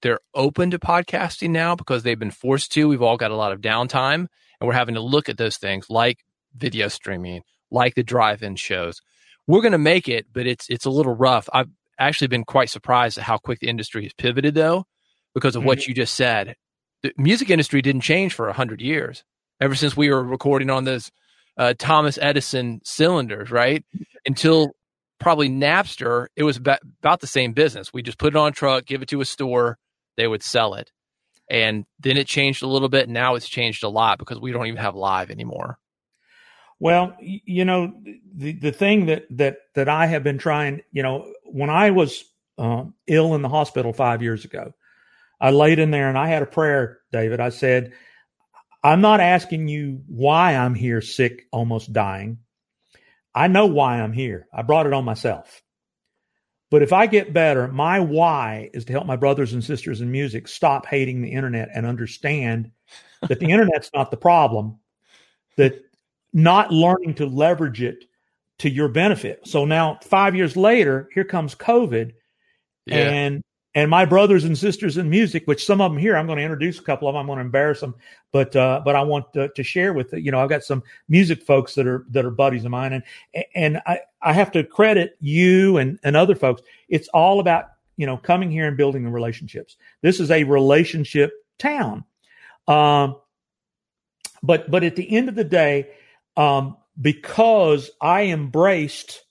[0.00, 2.88] they're open to podcasting now because they've been forced to.
[2.88, 4.26] We've all got a lot of downtime,
[4.60, 6.18] and we're having to look at those things like
[6.56, 9.00] video streaming, like the drive-in shows.
[9.46, 11.48] We're going to make it, but it's it's a little rough.
[11.52, 11.68] I've
[12.06, 14.84] actually been quite surprised at how quick the industry has pivoted, though,
[15.34, 15.68] because of mm-hmm.
[15.68, 16.56] what you just said
[17.02, 19.24] the music industry didn't change for a hundred years.
[19.60, 21.10] Ever since we were recording on those
[21.56, 23.84] uh, Thomas Edison cylinders, right?
[24.24, 24.72] Until
[25.20, 27.92] probably Napster, it was about, about the same business.
[27.92, 29.78] We just put it on a truck, give it to a store,
[30.16, 30.90] they would sell it.
[31.50, 33.08] And then it changed a little bit.
[33.08, 35.78] Now it's changed a lot because we don't even have live anymore.
[36.82, 37.94] Well, you know,
[38.34, 42.24] the, the thing that, that, that I have been trying, you know, when I was
[42.58, 44.72] uh, ill in the hospital five years ago,
[45.40, 47.38] I laid in there and I had a prayer, David.
[47.38, 47.92] I said,
[48.82, 52.38] I'm not asking you why I'm here sick, almost dying.
[53.32, 54.48] I know why I'm here.
[54.52, 55.62] I brought it on myself.
[56.68, 60.10] But if I get better, my why is to help my brothers and sisters in
[60.10, 62.72] music stop hating the internet and understand
[63.28, 64.80] that the internet's not the problem,
[65.56, 65.80] that
[66.32, 68.04] not learning to leverage it
[68.58, 69.46] to your benefit.
[69.46, 72.12] So now, five years later, here comes COVID.
[72.86, 72.96] Yeah.
[72.96, 73.42] And
[73.74, 76.44] and my brothers and sisters in music, which some of them here, I'm going to
[76.44, 77.20] introduce a couple of them.
[77.20, 77.94] I'm going to embarrass them,
[78.30, 81.42] but uh, but I want to, to, share with you know I've got some music
[81.42, 85.16] folks that are that are buddies of mine, and and I I have to credit
[85.20, 86.62] you and and other folks.
[86.88, 87.66] It's all about
[87.96, 89.76] you know coming here and building the relationships.
[90.02, 92.04] This is a relationship town,
[92.68, 93.16] um,
[94.42, 95.88] but but at the end of the day,
[96.36, 99.22] um, because I embraced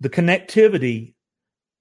[0.00, 1.14] the connectivity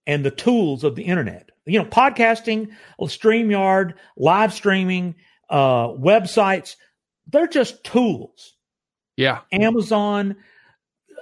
[0.05, 1.49] and the tools of the internet.
[1.65, 5.15] You know, podcasting, StreamYard, live streaming,
[5.49, 6.75] uh, websites,
[7.27, 8.55] they're just tools.
[9.15, 9.41] Yeah.
[9.51, 10.37] Amazon,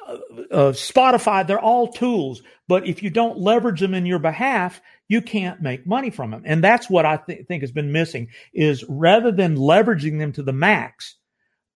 [0.07, 2.41] uh, Spotify, they're all tools.
[2.67, 6.43] But if you don't leverage them in your behalf, you can't make money from them.
[6.45, 10.43] And that's what I th- think has been missing is rather than leveraging them to
[10.43, 11.15] the max,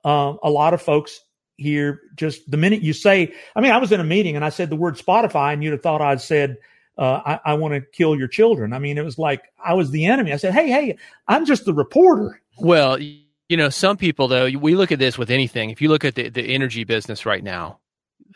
[0.04, 1.20] uh, a lot of folks
[1.58, 4.50] here just the minute you say, I mean, I was in a meeting and I
[4.50, 6.58] said the word Spotify and you'd have thought I'd said,
[6.98, 8.74] uh, I, I want to kill your children.
[8.74, 10.34] I mean, it was like I was the enemy.
[10.34, 12.42] I said, Hey, hey, I'm just the reporter.
[12.58, 15.70] Well, you know, some people though, we look at this with anything.
[15.70, 17.80] If you look at the, the energy business right now,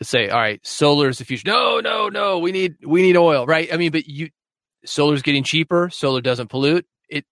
[0.02, 1.48] say, all right, solar is the future.
[1.48, 3.72] No, no, no, we need we need oil, right?
[3.72, 4.30] I mean, but you
[4.84, 6.86] solar's getting cheaper, solar doesn't pollute.
[7.08, 7.24] It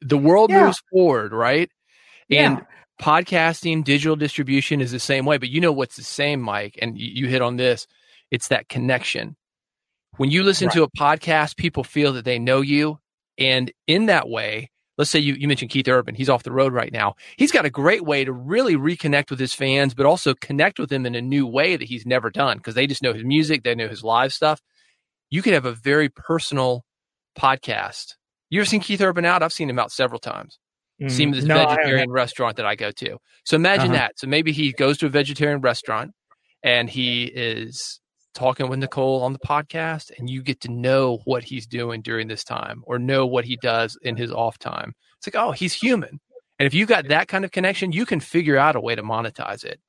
[0.00, 0.64] the world yeah.
[0.64, 1.70] moves forward, right?
[2.30, 2.64] And yeah.
[3.00, 5.38] Podcasting, digital distribution is the same way.
[5.38, 7.86] But you know what's the same, Mike, and you, you hit on this.
[8.30, 9.36] It's that connection.
[10.16, 10.74] When you listen right.
[10.74, 12.98] to a podcast, people feel that they know you.
[13.38, 16.14] And in that way, let's say you, you mentioned Keith Urban.
[16.14, 17.14] He's off the road right now.
[17.36, 20.90] He's got a great way to really reconnect with his fans, but also connect with
[20.90, 23.64] them in a new way that he's never done because they just know his music,
[23.64, 24.60] they know his live stuff.
[25.30, 26.84] You could have a very personal
[27.36, 28.14] podcast.
[28.50, 29.42] You ever seen Keith Urban out?
[29.42, 30.58] I've seen him out several times.
[31.02, 33.18] Mm, seen this no, vegetarian restaurant that I go to.
[33.44, 33.94] So imagine uh-huh.
[33.94, 34.18] that.
[34.18, 36.12] So maybe he goes to a vegetarian restaurant
[36.62, 38.00] and he is
[38.34, 42.28] talking with Nicole on the podcast and you get to know what he's doing during
[42.28, 44.92] this time or know what he does in his off time.
[45.18, 46.20] It's like, oh, he's human.
[46.58, 49.02] And if you got that kind of connection, you can figure out a way to
[49.02, 49.80] monetize it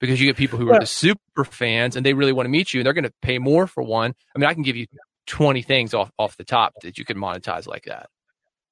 [0.00, 2.72] because you get people who are the super fans and they really want to meet
[2.72, 4.14] you and they're going to pay more for one.
[4.34, 4.86] I mean, I can give you
[5.26, 8.08] 20 things off, off the top that you can monetize like that.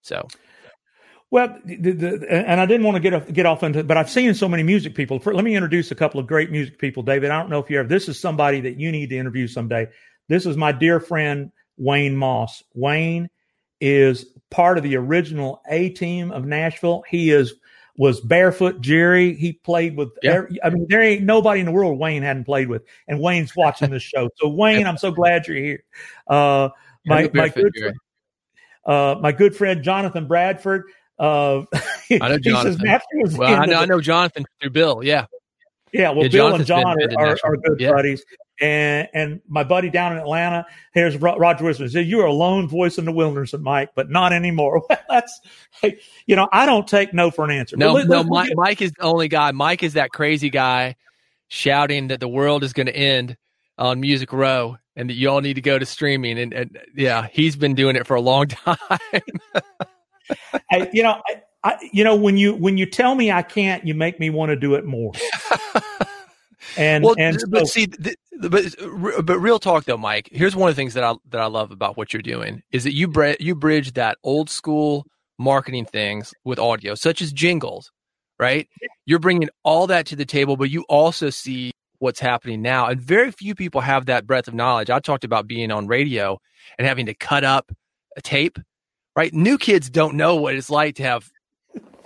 [0.02, 0.26] So
[1.30, 4.10] well, the, the, and I didn't want to get off, get off into, but I've
[4.10, 5.20] seen so many music people.
[5.24, 7.30] Let me introduce a couple of great music people, David.
[7.30, 7.88] I don't know if you ever.
[7.88, 9.88] This is somebody that you need to interview someday.
[10.28, 12.64] This is my dear friend Wayne Moss.
[12.74, 13.30] Wayne
[13.80, 17.04] is part of the original A team of Nashville.
[17.08, 17.54] He is
[17.96, 19.34] was barefoot Jerry.
[19.34, 20.08] He played with.
[20.22, 20.32] Yeah.
[20.32, 23.54] Every, I mean, there ain't nobody in the world Wayne hadn't played with, and Wayne's
[23.54, 24.30] watching this show.
[24.36, 25.84] So Wayne, I'm so glad you're here.
[26.26, 26.70] Uh,
[27.06, 27.72] my my good.
[28.84, 30.84] Uh, my good friend Jonathan Bradford.
[31.20, 31.64] Uh,
[32.10, 33.00] I know Jonathan.
[33.36, 35.02] well, I know, I know Jonathan through Bill.
[35.04, 35.26] Yeah.
[35.92, 36.10] Yeah.
[36.10, 37.92] Well, yeah, Bill and John are, are, are, good yeah.
[37.92, 38.24] buddies.
[38.60, 41.88] And and my buddy down in Atlanta, here's Roger Wilson.
[41.88, 44.82] Said you are a lone voice in the wilderness, Mike, but not anymore.
[44.88, 45.40] Well, that's
[45.80, 47.76] hey, you know, I don't take no for an answer.
[47.76, 49.52] No, let, no, Mike, Mike is the only guy.
[49.52, 50.96] Mike is that crazy guy
[51.48, 53.36] shouting that the world is going to end
[53.78, 56.38] on Music Row and that you all need to go to streaming.
[56.38, 58.76] And, and yeah, he's been doing it for a long time.
[60.70, 63.86] I, you know, I, I, you know, when you when you tell me I can't,
[63.86, 65.12] you make me want to do it more.
[66.76, 68.16] and well, and but so, see, the,
[68.48, 70.28] but but real talk though, Mike.
[70.32, 72.84] Here's one of the things that I that I love about what you're doing is
[72.84, 75.06] that you bre- you bridge that old school
[75.38, 77.90] marketing things with audio, such as jingles,
[78.38, 78.68] right?
[79.04, 82.98] You're bringing all that to the table, but you also see what's happening now, and
[82.98, 84.88] very few people have that breadth of knowledge.
[84.88, 86.40] I talked about being on radio
[86.78, 87.70] and having to cut up
[88.16, 88.58] a tape
[89.16, 89.32] right?
[89.32, 91.30] New kids don't know what it's like to have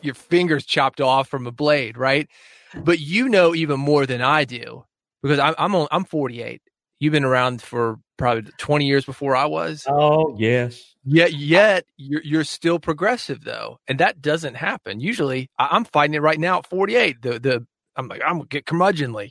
[0.02, 2.28] your fingers chopped off from a blade, right?
[2.74, 4.84] But you know even more than I do
[5.22, 6.60] because I'm I'm, I'm 48.
[7.00, 9.84] You've been around for probably 20 years before I was.
[9.88, 10.94] Oh yes.
[11.04, 15.00] Yet yet you're you're still progressive though, and that doesn't happen.
[15.00, 17.22] Usually, I'm fighting it right now at 48.
[17.22, 19.30] The the I'm like I'm get curmudgeonly.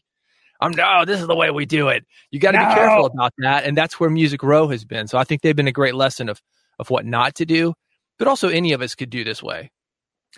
[0.62, 2.06] I'm no, this is the way we do it.
[2.32, 2.70] You got to no.
[2.70, 5.08] be careful about that, and that's where Music Row has been.
[5.08, 6.42] So I think they've been a great lesson of
[6.80, 7.74] of what not to do,
[8.20, 9.72] but also any of us could do this way.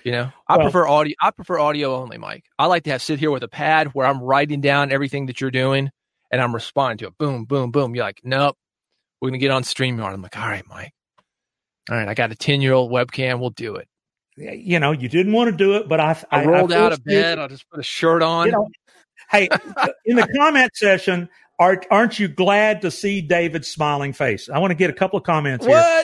[0.03, 1.15] You know, I well, prefer audio.
[1.21, 2.43] I prefer audio only, Mike.
[2.59, 5.39] I like to have sit here with a pad where I'm writing down everything that
[5.39, 5.89] you're doing
[6.31, 7.17] and I'm responding to it.
[7.17, 7.95] Boom, boom, boom.
[7.95, 8.57] You're like, nope,
[9.21, 10.13] we're gonna get on StreamYard.
[10.13, 10.91] I'm like, all right, Mike.
[11.89, 13.39] All right, I got a 10 year old webcam.
[13.39, 13.87] We'll do it.
[14.37, 16.91] You know, you didn't want to do it, but I, I, I rolled I out
[16.91, 17.39] of bed.
[17.39, 18.47] I just put a shirt on.
[18.47, 18.67] You know,
[19.31, 19.47] hey,
[20.05, 24.49] in the comment session, are, aren't you glad to see David's smiling face?
[24.49, 25.81] I want to get a couple of comments what?
[25.81, 26.03] here.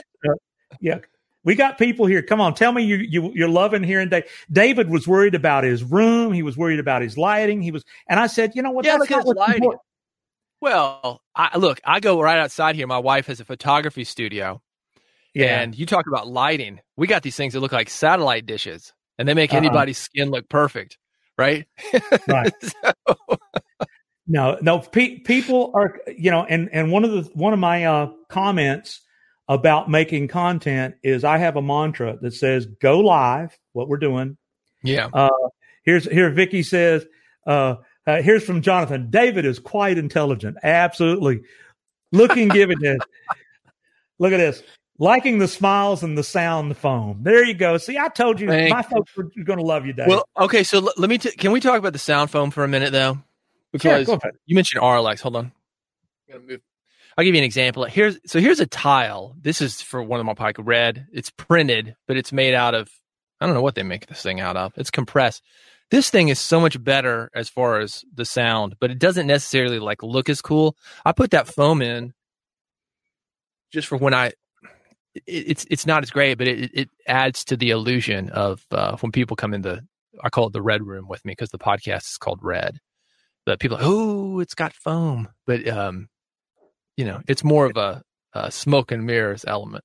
[0.80, 0.98] Yeah.
[1.44, 2.22] We got people here.
[2.22, 4.28] Come on, tell me you, you you're loving hearing David.
[4.50, 6.32] David was worried about his room.
[6.32, 7.62] He was worried about his lighting.
[7.62, 8.84] He was, and I said, you know what?
[8.84, 9.56] Yeah, that's not lighting.
[9.56, 9.82] Important.
[10.60, 12.86] Well, I, look, I go right outside here.
[12.86, 14.62] My wife has a photography studio.
[15.34, 15.60] Yeah.
[15.60, 16.80] And you talk about lighting.
[16.96, 19.58] We got these things that look like satellite dishes, and they make uh-huh.
[19.58, 20.98] anybody's skin look perfect,
[21.36, 21.66] right?
[22.28, 22.52] Right.
[22.62, 22.92] so,
[24.28, 24.78] no, no.
[24.78, 29.00] Pe- people are, you know, and and one of the one of my uh, comments
[29.48, 34.36] about making content is I have a mantra that says "Go live." What we're doing.
[34.82, 35.08] Yeah.
[35.12, 35.30] Uh,
[35.84, 36.30] here's here.
[36.30, 37.06] Vicky says.
[37.46, 37.76] Uh,
[38.06, 39.10] uh, here's from Jonathan.
[39.10, 40.56] David is quite intelligent.
[40.62, 41.42] Absolutely.
[42.10, 42.98] Looking, giving this.
[44.18, 44.62] Look at this.
[44.98, 47.20] Liking the smiles and the sound the foam.
[47.22, 47.78] There you go.
[47.78, 50.08] See, I told you, Thank my folks are going to love you, Dave.
[50.08, 50.62] Well, okay.
[50.64, 51.18] So l- let me.
[51.18, 53.18] T- can we talk about the sound foam for a minute, though?
[53.72, 55.20] because yeah, you mentioned Auralex.
[55.20, 55.52] Hold on.
[56.28, 56.60] I'm gonna move.
[57.16, 57.84] I'll give you an example.
[57.84, 59.36] Here's so here's a tile.
[59.40, 61.06] This is for one of my pike red.
[61.12, 62.90] It's printed, but it's made out of
[63.40, 64.72] I don't know what they make this thing out of.
[64.76, 65.42] It's compressed.
[65.90, 69.78] This thing is so much better as far as the sound, but it doesn't necessarily
[69.78, 70.76] like look as cool.
[71.04, 72.14] I put that foam in
[73.72, 74.32] just for when I.
[75.14, 78.96] It, it's it's not as great, but it it adds to the illusion of uh,
[78.98, 79.84] when people come in the
[80.22, 82.78] I call it the red room with me because the podcast is called Red.
[83.44, 86.08] But people, oh, it's got foam, but um,
[87.02, 88.00] you know, it's more of a,
[88.32, 89.82] a smoke and mirrors element.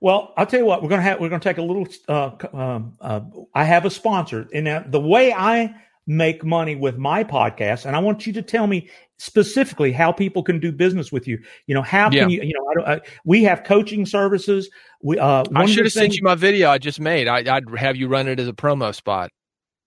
[0.00, 1.88] Well, I'll tell you what, we're gonna have we're gonna take a little.
[2.08, 3.20] Uh, um, uh,
[3.52, 5.74] I have a sponsor, and now the way I
[6.06, 10.44] make money with my podcast, and I want you to tell me specifically how people
[10.44, 11.42] can do business with you.
[11.66, 12.42] You know, how can you?
[12.42, 14.70] You know, I don't, I, we have coaching services.
[15.02, 17.26] We uh, I should have sent you my video I just made.
[17.26, 19.30] I, would have you run it as a promo spot.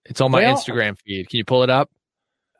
[0.03, 1.29] It's on my well, Instagram feed.
[1.29, 1.89] Can you pull it up?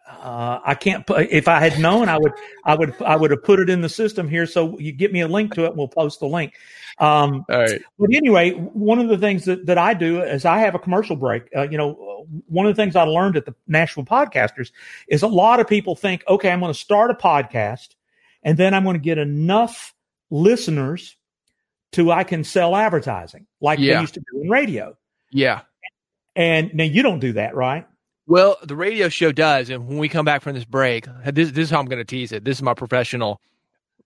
[0.08, 2.32] Uh, I can't put, if I had known, I would,
[2.64, 4.46] I would, I would have put it in the system here.
[4.46, 6.54] So you get me a link to it and we'll post the link.
[7.00, 7.82] Um, All right.
[7.98, 11.16] But anyway, one of the things that, that I do is I have a commercial
[11.16, 11.50] break.
[11.56, 14.72] Uh, you know, one of the things I learned at the Nashville Podcasters
[15.08, 17.96] is a lot of people think, okay, I'm going to start a podcast
[18.44, 19.94] and then I'm going to get enough
[20.30, 21.18] listeners
[21.94, 23.96] to I can sell advertising like yeah.
[23.96, 24.96] they used to do in radio.
[25.32, 25.62] Yeah.
[26.36, 27.88] And now you don't do that, right?
[28.28, 31.66] Well, the radio show does, and when we come back from this break, this, this
[31.66, 32.44] is how I'm going to tease it.
[32.44, 33.40] This is my professional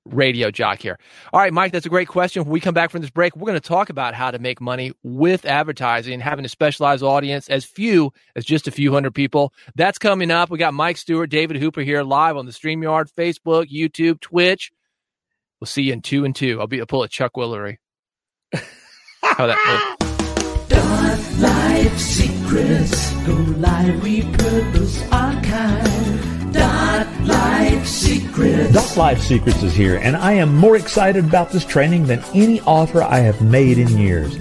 [0.06, 0.98] radio jock here.
[1.32, 2.44] All right, Mike, that's a great question.
[2.44, 4.60] When we come back from this break, we're going to talk about how to make
[4.60, 9.54] money with advertising, having a specialized audience as few as just a few hundred people.
[9.76, 10.50] That's coming up.
[10.50, 14.72] We got Mike Stewart, David Hooper here live on the StreamYard, Facebook, YouTube, Twitch.
[15.60, 16.60] We'll see you in two and two.
[16.60, 17.78] I'll be a pull a Chuck Woolery.
[19.22, 19.98] How that
[20.72, 26.10] Live secrets go live, repurpose archive.
[27.26, 28.74] Live Secrets.
[28.74, 32.60] Dot Live Secrets is here, and I am more excited about this training than any
[32.62, 34.38] offer I have made in years.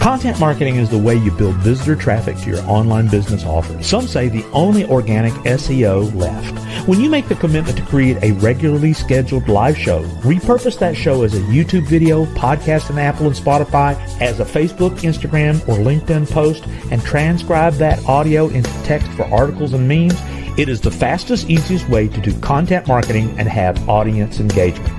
[0.00, 3.82] Content marketing is the way you build visitor traffic to your online business offer.
[3.82, 6.88] Some say the only organic SEO left.
[6.88, 11.22] When you make the commitment to create a regularly scheduled live show, repurpose that show
[11.22, 16.30] as a YouTube video, podcast in Apple and Spotify, as a Facebook, Instagram, or LinkedIn
[16.30, 20.18] post, and transcribe that audio into text for articles and memes,
[20.58, 24.94] it is the fastest, easiest way to do content marketing and have audience engagement.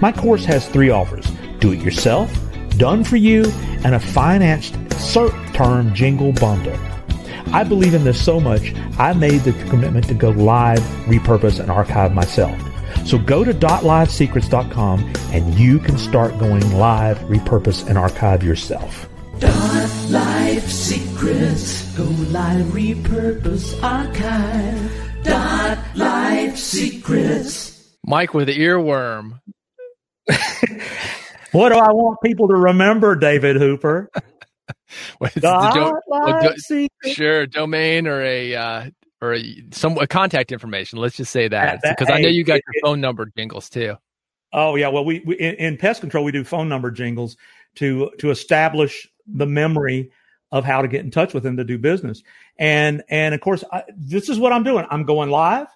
[0.00, 1.30] My course has three offers.
[1.58, 2.30] Do it yourself,
[2.78, 3.44] done for you,
[3.84, 6.78] and a financed cert term jingle bundle.
[7.52, 11.70] I believe in this so much, I made the commitment to go live, repurpose, and
[11.70, 12.60] archive myself.
[13.06, 19.08] So go to .livesecrets.com and you can start going live, repurpose, and archive yourself.
[19.38, 21.94] Dot Live Secrets.
[21.96, 25.22] Go live, repurpose, archive.
[25.22, 27.96] Dot Live Secrets.
[28.04, 29.40] Mike with the earworm.
[31.56, 34.10] What do I want people to remember, David Hooper?
[35.40, 35.98] do,
[36.68, 38.90] do, sure, domain or a uh,
[39.22, 40.98] or a, some a contact information.
[40.98, 43.96] Let's just say that because I know you got your phone number jingles too.
[44.52, 47.36] Oh yeah, well we, we in, in, pest control we do phone number jingles
[47.76, 50.10] to to establish the memory
[50.52, 52.22] of how to get in touch with them to do business.
[52.58, 54.84] And and of course I, this is what I'm doing.
[54.90, 55.68] I'm going live.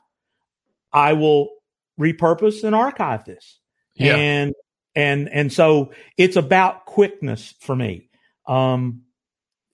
[0.93, 1.51] I will
[1.99, 3.59] repurpose and archive this.
[3.95, 4.16] Yeah.
[4.16, 4.55] And
[4.94, 8.09] and and so it's about quickness for me.
[8.46, 9.03] Um,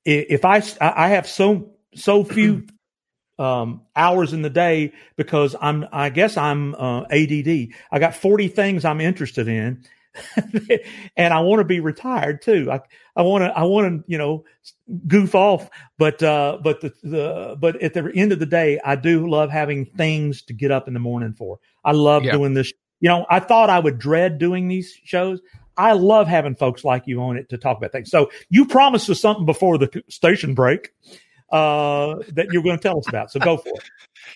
[0.04, 2.66] if I I have so so few
[3.38, 7.68] um, hours in the day because I'm I guess I'm uh, ADD.
[7.90, 9.84] I got 40 things I'm interested in.
[11.16, 12.70] and I want to be retired too.
[12.72, 12.80] I
[13.16, 14.44] I want to I want to you know
[15.06, 18.96] goof off, but uh, but the, the but at the end of the day, I
[18.96, 21.58] do love having things to get up in the morning for.
[21.84, 22.32] I love yeah.
[22.32, 25.40] doing this you know, I thought I would dread doing these shows.
[25.76, 28.10] I love having folks like you on it to talk about things.
[28.10, 30.92] So you promised us something before the station break
[31.52, 33.30] uh, that you're going to tell us about.
[33.30, 33.84] So go for it.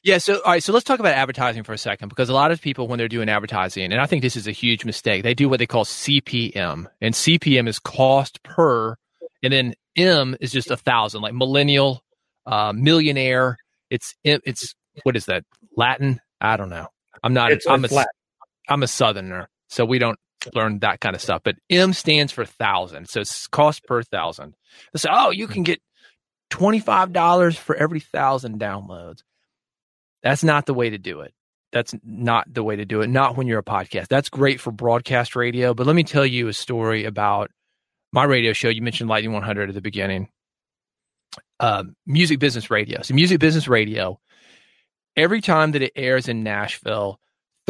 [0.05, 0.19] Yeah.
[0.19, 0.63] So, all right.
[0.63, 3.09] So let's talk about advertising for a second because a lot of people, when they're
[3.09, 5.85] doing advertising, and I think this is a huge mistake, they do what they call
[5.85, 8.97] CPM, and CPM is cost per,
[9.43, 12.05] and then M is just a thousand, like millennial,
[12.47, 13.59] uh, millionaire.
[13.91, 15.45] It's it's what is that
[15.77, 16.21] Latin?
[16.41, 16.87] I don't know.
[17.25, 17.51] I'm not.
[17.51, 18.13] It's, I'm a, Latin.
[18.71, 20.19] I'm a Southerner, so we don't
[20.55, 21.43] learn that kind of stuff.
[21.45, 24.55] But M stands for thousand, so it's cost per thousand.
[24.93, 25.81] They say, oh, you can get
[26.49, 29.23] twenty five dollars for every thousand downloads.
[30.23, 31.35] That's not the way to do it.
[31.73, 33.09] That's not the way to do it.
[33.09, 34.09] Not when you're a podcast.
[34.09, 35.73] That's great for broadcast radio.
[35.75, 37.51] But let me tell you a story about
[38.13, 38.69] my radio show.
[38.69, 40.29] You mentioned Lightning 100 at the beginning.
[41.61, 43.03] Um, music business radio.
[43.03, 44.19] So music business radio
[45.17, 47.21] every time that it airs in Nashville,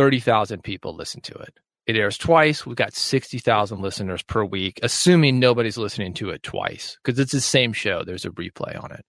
[0.00, 1.58] 30,000 people listen to it.
[1.86, 2.64] It airs twice.
[2.64, 7.40] We've got 60,000 listeners per week, assuming nobody's listening to it twice because it's the
[7.42, 8.02] same show.
[8.02, 9.04] There's a replay on it.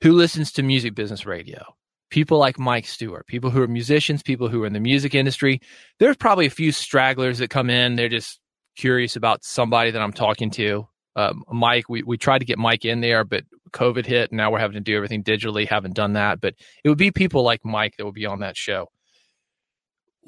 [0.00, 1.62] Who listens to music business radio?
[2.08, 5.60] People like Mike Stewart, people who are musicians, people who are in the music industry.
[5.98, 7.96] There's probably a few stragglers that come in.
[7.96, 8.40] They're just
[8.78, 10.88] curious about somebody that I'm talking to.
[11.14, 14.50] Um, Mike, we, we tried to get Mike in there, but COVID hit and now
[14.50, 15.68] we're having to do everything digitally.
[15.68, 18.56] Haven't done that, but it would be people like Mike that would be on that
[18.56, 18.88] show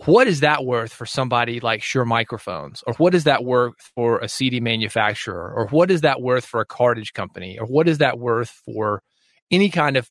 [0.04, 2.84] what is that worth for somebody like Shure Microphones?
[2.86, 5.52] Or what is that worth for a CD manufacturer?
[5.54, 7.58] Or what is that worth for a cartage company?
[7.58, 9.02] Or what is that worth for
[9.50, 10.10] any kind of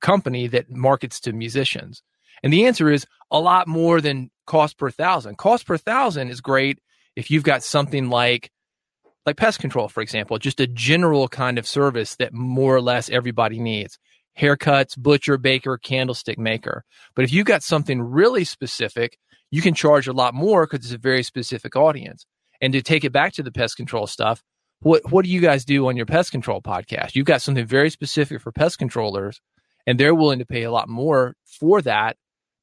[0.00, 2.02] company that markets to musicians?
[2.42, 5.38] And the answer is a lot more than cost per thousand.
[5.38, 6.80] Cost per thousand is great
[7.14, 8.50] if you've got something like
[9.26, 13.08] like pest control, for example, just a general kind of service that more or less
[13.08, 13.98] everybody needs
[14.38, 16.84] haircuts, butcher, baker, candlestick maker.
[17.14, 19.18] But if you've got something really specific,
[19.50, 22.26] you can charge a lot more because it's a very specific audience.
[22.60, 24.42] And to take it back to the pest control stuff,
[24.80, 27.14] what what do you guys do on your pest control podcast?
[27.14, 29.40] You've got something very specific for pest controllers,
[29.86, 32.16] and they're willing to pay a lot more for that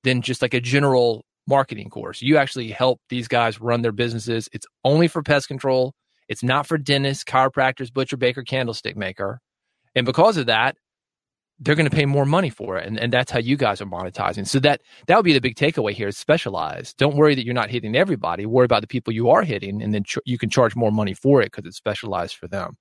[0.04, 2.22] than just like a general marketing course.
[2.22, 4.50] You actually help these guys run their businesses.
[4.54, 5.94] It's only for pest control.
[6.28, 9.40] It's not for dentists, chiropractors, butcher, baker, candlestick maker.
[9.96, 10.78] And because of that,
[11.62, 13.86] they're going to pay more money for it and, and that's how you guys are
[13.86, 14.48] monetizing.
[14.48, 17.54] So that that would be the big takeaway here is specialized don't worry that you're
[17.54, 18.46] not hitting everybody.
[18.46, 21.14] Worry about the people you are hitting and then ch- you can charge more money
[21.14, 22.78] for it because it's specialized for them.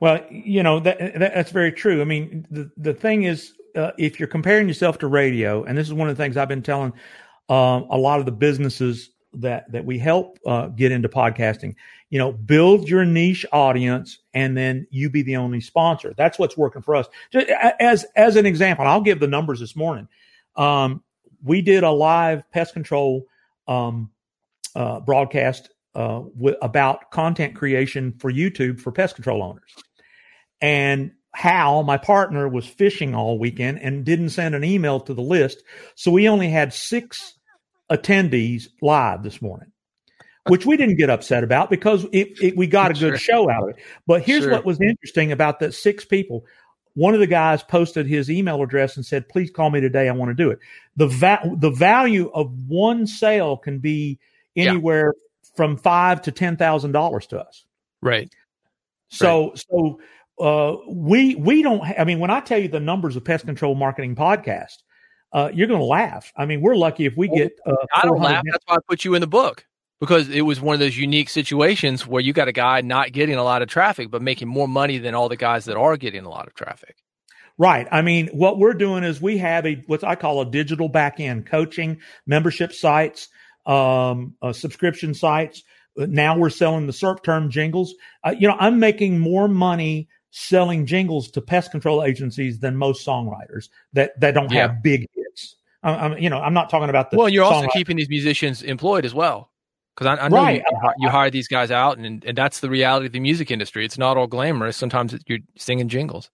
[0.00, 2.00] Well you know that, that that's very true.
[2.00, 5.86] I mean the, the thing is uh, if you're comparing yourself to radio and this
[5.86, 6.92] is one of the things i've been telling
[7.48, 11.74] um, a lot of the businesses that that we help uh, get into podcasting
[12.10, 16.14] you know, build your niche audience and then you be the only sponsor.
[16.16, 17.06] That's what's working for us.
[17.30, 20.08] Just as, as an example, I'll give the numbers this morning.
[20.56, 21.02] Um,
[21.42, 23.26] we did a live pest control,
[23.66, 24.10] um,
[24.74, 26.22] uh, broadcast, uh,
[26.62, 29.74] about content creation for YouTube for pest control owners.
[30.60, 35.22] And Hal, my partner, was fishing all weekend and didn't send an email to the
[35.22, 35.62] list.
[35.94, 37.37] So we only had six
[37.90, 39.72] attendees live this morning
[40.48, 43.18] which we didn't get upset about because it, it, we got a good sure.
[43.18, 43.76] show out of it.
[44.06, 44.52] But here's sure.
[44.52, 46.44] what was interesting about the six people.
[46.94, 50.08] One of the guys posted his email address and said, "Please call me today.
[50.08, 50.58] I want to do it."
[50.96, 54.18] The va- the value of one sale can be
[54.56, 55.50] anywhere yeah.
[55.54, 57.64] from five to ten thousand dollars to us.
[58.02, 58.32] Right.
[59.10, 59.64] So right.
[59.70, 60.00] so
[60.40, 61.84] uh, we we don't.
[61.84, 64.78] Ha- I mean, when I tell you the numbers of pest control marketing podcast,
[65.32, 66.32] uh, you're going to laugh.
[66.36, 67.52] I mean, we're lucky if we get.
[67.66, 68.42] Uh, I don't laugh.
[68.50, 69.64] That's why I put you in the book
[70.00, 73.36] because it was one of those unique situations where you got a guy not getting
[73.36, 76.24] a lot of traffic but making more money than all the guys that are getting
[76.24, 76.96] a lot of traffic
[77.56, 80.88] right i mean what we're doing is we have a what i call a digital
[80.88, 83.28] back end coaching membership sites
[83.66, 85.62] um, uh, subscription sites
[85.96, 90.86] now we're selling the serp term jingles uh, you know i'm making more money selling
[90.86, 94.68] jingles to pest control agencies than most songwriters that that don't yeah.
[94.68, 95.06] have big
[95.92, 97.16] hits I'm, you know, I'm not talking about the.
[97.16, 99.50] Well, you're also keeping these musicians employed as well.
[99.96, 100.62] Because I, I, know right.
[100.70, 103.84] you, you, hire these guys out, and, and that's the reality of the music industry.
[103.84, 104.76] It's not all glamorous.
[104.76, 106.30] Sometimes you're singing jingles.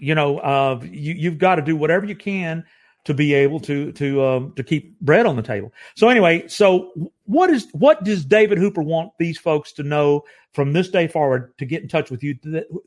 [0.00, 2.64] You know, uh, you, you've got to do whatever you can
[3.06, 5.72] to be able to to um, to keep bread on the table.
[5.94, 6.90] So anyway, so
[7.24, 11.56] what is what does David Hooper want these folks to know from this day forward
[11.58, 12.36] to get in touch with you?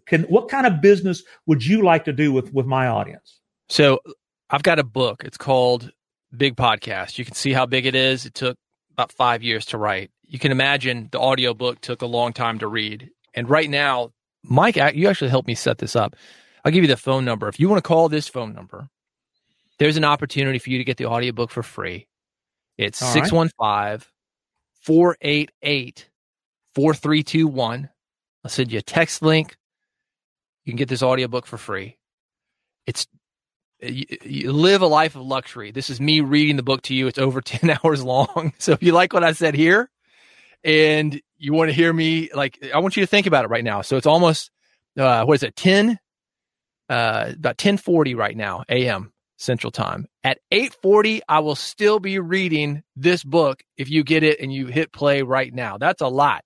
[0.06, 3.40] Can what kind of business would you like to do with with my audience?
[3.70, 4.02] So
[4.50, 5.24] I've got a book.
[5.24, 5.92] It's called
[6.36, 7.18] Big Podcast.
[7.18, 8.26] You can see how big it is.
[8.26, 8.58] It took
[8.92, 10.12] about five years to write.
[10.26, 13.10] You can imagine the audiobook took a long time to read.
[13.34, 14.12] And right now,
[14.44, 16.16] Mike, you actually helped me set this up.
[16.64, 17.48] I'll give you the phone number.
[17.48, 18.90] If you want to call this phone number,
[19.78, 22.08] there's an opportunity for you to get the audiobook for free.
[22.78, 24.08] It's 615
[24.82, 26.10] 488
[26.76, 27.90] 4321.
[28.44, 29.58] I'll send you a text link.
[30.66, 31.98] You can get this audiobook for free.
[32.86, 33.08] It's
[33.82, 35.72] you, you, live a life of luxury.
[35.72, 37.08] This is me reading the book to you.
[37.08, 38.54] It's over 10 hours long.
[38.60, 39.90] So if you like what I said here
[40.64, 43.64] and you want to hear me, like, I want you to think about it right
[43.64, 43.82] now.
[43.82, 44.52] So it's almost,
[44.98, 45.56] uh, what is it?
[45.56, 45.98] 10,
[46.90, 50.08] uh, about 1040 right now, AM central time.
[50.24, 54.68] At 840, I will still be reading this book if you get it and you
[54.68, 55.78] hit play right now.
[55.78, 56.44] That's a lot.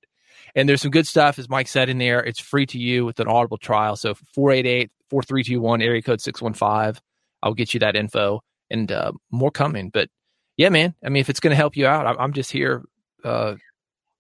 [0.56, 2.24] And there's some good stuff, as Mike said in there.
[2.24, 3.96] It's free to you with an audible trial.
[3.96, 7.02] So 488 4321, area code 615.
[7.44, 8.42] I'll get you that info
[8.72, 9.90] and uh, more coming.
[9.90, 10.10] But
[10.58, 12.84] yeah, man, I mean, if it's going to help you out, I'm, just here.
[13.24, 13.56] Uh,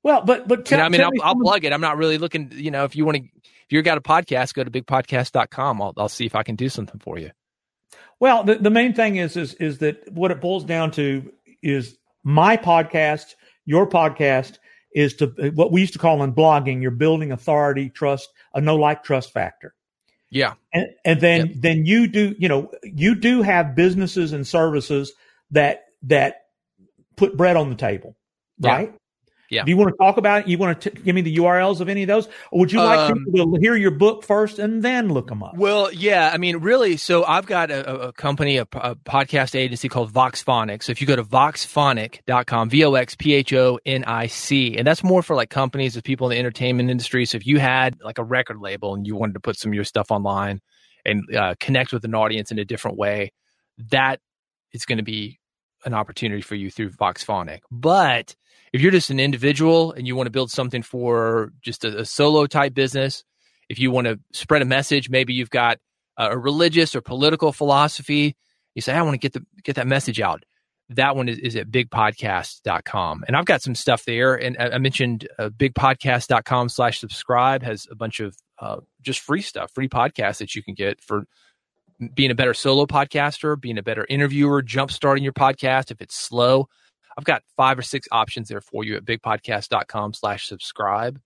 [0.03, 1.71] well, but but tell, I mean, I'll, me I'll plug it.
[1.71, 2.51] I'm not really looking.
[2.53, 5.81] You know, if you want to, if you've got a podcast, go to bigpodcast.com.
[5.81, 7.31] I'll I'll see if I can do something for you.
[8.19, 11.97] Well, the, the main thing is is is that what it boils down to is
[12.23, 14.57] my podcast, your podcast
[14.93, 18.75] is to what we used to call in blogging, you're building authority, trust, a no
[18.75, 19.73] like trust factor.
[20.33, 20.53] Yeah.
[20.73, 21.55] And, and then yep.
[21.57, 25.13] then you do, you know, you do have businesses and services
[25.51, 26.45] that that
[27.15, 28.15] put bread on the table,
[28.59, 28.89] right?
[28.91, 28.97] Yeah.
[29.53, 29.63] Yeah.
[29.63, 30.47] Do you want to talk about it?
[30.47, 32.27] You want to t- give me the URLs of any of those?
[32.51, 35.55] Or would you like um, to hear your book first and then look them up?
[35.55, 36.31] Well, yeah.
[36.33, 40.81] I mean, really, so I've got a, a company, a, a, podcast agency called Voxphonic.
[40.81, 44.75] So if you go to voxphonic.com, V O X P H O N I C,
[44.77, 47.25] and that's more for like companies of people in the entertainment industry.
[47.25, 49.75] So if you had like a record label and you wanted to put some of
[49.75, 50.61] your stuff online
[51.05, 53.31] and uh, connect with an audience in a different way,
[53.91, 54.19] that
[54.71, 55.39] is going to be
[55.85, 57.59] an opportunity for you through Voxphonic.
[57.71, 58.35] But
[58.73, 62.05] if you're just an individual and you want to build something for just a, a
[62.05, 63.23] solo type business,
[63.69, 65.77] if you want to spread a message, maybe you've got
[66.17, 68.35] a religious or political philosophy,
[68.75, 70.43] you say, I want to get the get that message out.
[70.89, 73.23] That one is, is at bigpodcast.com.
[73.27, 74.35] And I've got some stuff there.
[74.35, 79.71] And I, mentioned uh, bigpodcast.com slash subscribe has a bunch of uh, just free stuff,
[79.73, 81.23] free podcasts that you can get for
[82.13, 86.15] being a better solo podcaster, being a better interviewer, jump starting your podcast if it's
[86.15, 86.67] slow.
[87.17, 91.19] I've got five or six options there for you at bigpodcast.com slash subscribe.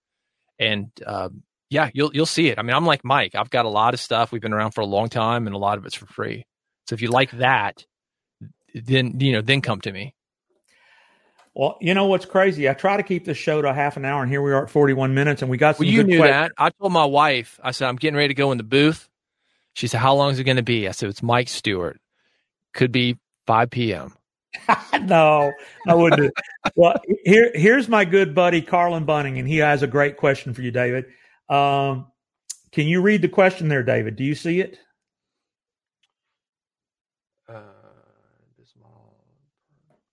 [0.59, 2.57] And um, yeah, you'll you'll see it.
[2.57, 3.35] I mean, I'm like Mike.
[3.35, 4.31] I've got a lot of stuff.
[4.31, 6.45] We've been around for a long time and a lot of it's for free.
[6.87, 7.85] So if you like that,
[8.73, 10.13] then you know, then come to me.
[11.53, 12.69] Well, you know what's crazy?
[12.69, 14.69] I try to keep this show to half an hour, and here we are at
[14.69, 15.87] 41 minutes, and we got some.
[15.87, 16.51] Well, you knew questions.
[16.55, 16.63] that.
[16.63, 17.59] I told my wife.
[17.63, 19.09] I said I'm getting ready to go in the booth.
[19.77, 20.87] She said, How long is it going to be?
[20.87, 21.99] I said, It's Mike Stewart.
[22.73, 24.16] Could be 5 p.m.
[25.01, 25.51] no,
[25.87, 26.33] I wouldn't.
[26.75, 30.61] well, here, here's my good buddy, Carlin Bunning, and he has a great question for
[30.61, 31.05] you, David.
[31.49, 32.07] Um,
[32.71, 34.15] can you read the question there, David?
[34.15, 34.77] Do you see it?
[37.47, 37.61] Uh,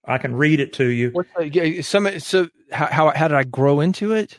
[0.07, 1.11] I can read it to you.
[1.11, 4.39] What's the, some, so how, how, how did I grow into it?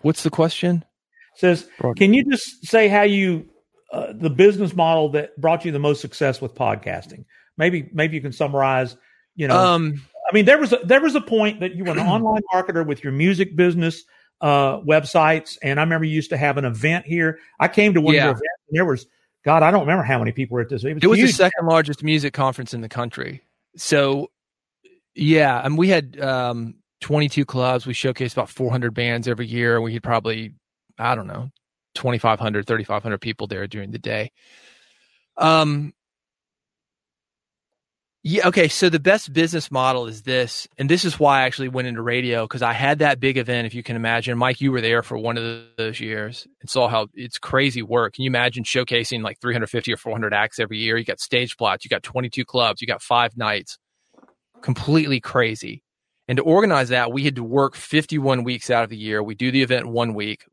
[0.00, 0.84] What's the question?
[1.34, 3.48] says, can you just say how you
[3.90, 7.24] uh, the business model that brought you the most success with podcasting.
[7.58, 8.96] Maybe maybe you can summarize.
[9.36, 11.92] You know, um, I mean, there was a, there was a point that you were
[11.92, 14.04] an online marketer with your music business
[14.40, 17.38] uh, websites, and I remember you used to have an event here.
[17.60, 18.20] I came to one yeah.
[18.20, 19.06] of your events, and there was
[19.44, 20.84] God, I don't remember how many people were at this.
[20.84, 23.42] It was, it was the second largest music conference in the country.
[23.76, 24.30] So,
[25.14, 27.86] yeah, and we had um, 22 clubs.
[27.86, 29.80] We showcased about 400 bands every year.
[29.80, 30.52] We had probably,
[30.98, 31.50] I don't know,
[31.94, 34.32] 2,500, 3,500 people there during the day.
[35.36, 35.94] Um,
[38.22, 38.48] yeah.
[38.48, 38.68] Okay.
[38.68, 42.02] So the best business model is this, and this is why I actually went into
[42.02, 43.66] radio because I had that big event.
[43.66, 46.88] If you can imagine, Mike, you were there for one of those years and saw
[46.88, 48.14] how it's crazy work.
[48.14, 50.96] Can you imagine showcasing like 350 or 400 acts every year?
[50.96, 53.78] You got stage plots, you got 22 clubs, you got five nights,
[54.62, 55.82] completely crazy.
[56.26, 59.22] And to organize that, we had to work 51 weeks out of the year.
[59.22, 60.44] We do the event one week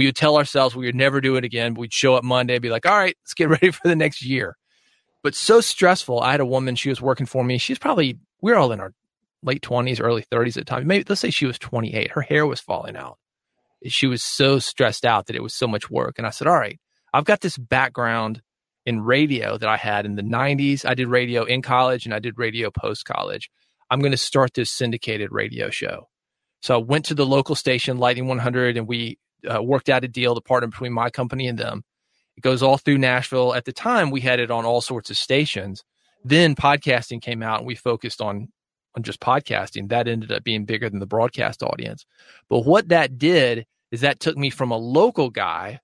[0.00, 1.74] we would tell ourselves we would never do it again.
[1.74, 3.96] But we'd show up Monday and be like, all right, let's get ready for the
[3.96, 4.56] next year.
[5.22, 6.20] But so stressful.
[6.20, 7.58] I had a woman, she was working for me.
[7.58, 8.92] She's probably, we are all in our
[9.42, 10.86] late 20s, early 30s at the time.
[10.86, 12.10] Maybe let's say she was 28.
[12.10, 13.18] Her hair was falling out.
[13.86, 16.16] She was so stressed out that it was so much work.
[16.18, 16.78] And I said, all right,
[17.12, 18.42] I've got this background
[18.86, 20.84] in radio that I had in the 90s.
[20.84, 23.50] I did radio in college and I did radio post college.
[23.90, 26.08] I'm going to start this syndicated radio show.
[26.62, 29.18] So I went to the local station, Lightning 100, and we
[29.50, 31.82] uh, worked out a deal to partner between my company and them.
[32.36, 33.54] It goes all through Nashville.
[33.54, 35.84] At the time, we had it on all sorts of stations.
[36.24, 38.48] Then podcasting came out, and we focused on
[38.96, 39.88] on just podcasting.
[39.88, 42.04] That ended up being bigger than the broadcast audience.
[42.48, 45.80] But what that did is that took me from a local guy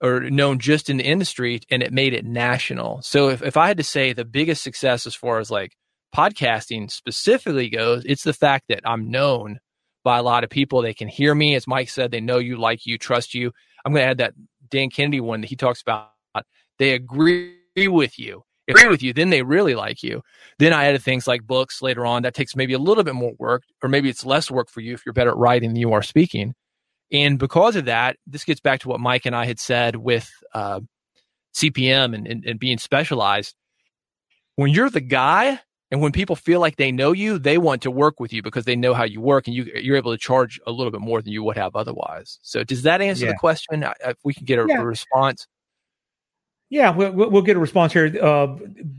[0.00, 3.02] or known just in the industry and it made it national.
[3.02, 5.76] So if, if I had to say the biggest success as far as like
[6.14, 9.58] podcasting specifically goes, it's the fact that I'm known
[10.04, 10.82] by a lot of people.
[10.82, 11.54] They can hear me.
[11.54, 13.52] As Mike said, they know you, like you, trust you.
[13.84, 14.34] I'm going to add that
[14.70, 16.10] Dan Kennedy one that he talks about.
[16.78, 18.44] They agree with you.
[18.68, 20.20] Agree with you, then they really like you.
[20.58, 22.22] Then I added things like books later on.
[22.22, 24.92] That takes maybe a little bit more work, or maybe it's less work for you
[24.92, 26.54] if you're better at writing than you are speaking.
[27.10, 30.30] And because of that, this gets back to what Mike and I had said with
[30.52, 30.80] uh,
[31.54, 33.54] CPM and, and, and being specialized.
[34.56, 35.60] When you're the guy,
[35.90, 38.64] and when people feel like they know you, they want to work with you because
[38.64, 41.22] they know how you work and you, you're able to charge a little bit more
[41.22, 42.38] than you would have otherwise.
[42.42, 43.32] So does that answer yeah.
[43.32, 43.84] the question?
[44.04, 44.80] If we can get a, yeah.
[44.80, 45.46] a response.
[46.70, 48.14] Yeah, we'll, we'll get a response here.
[48.22, 48.56] Uh,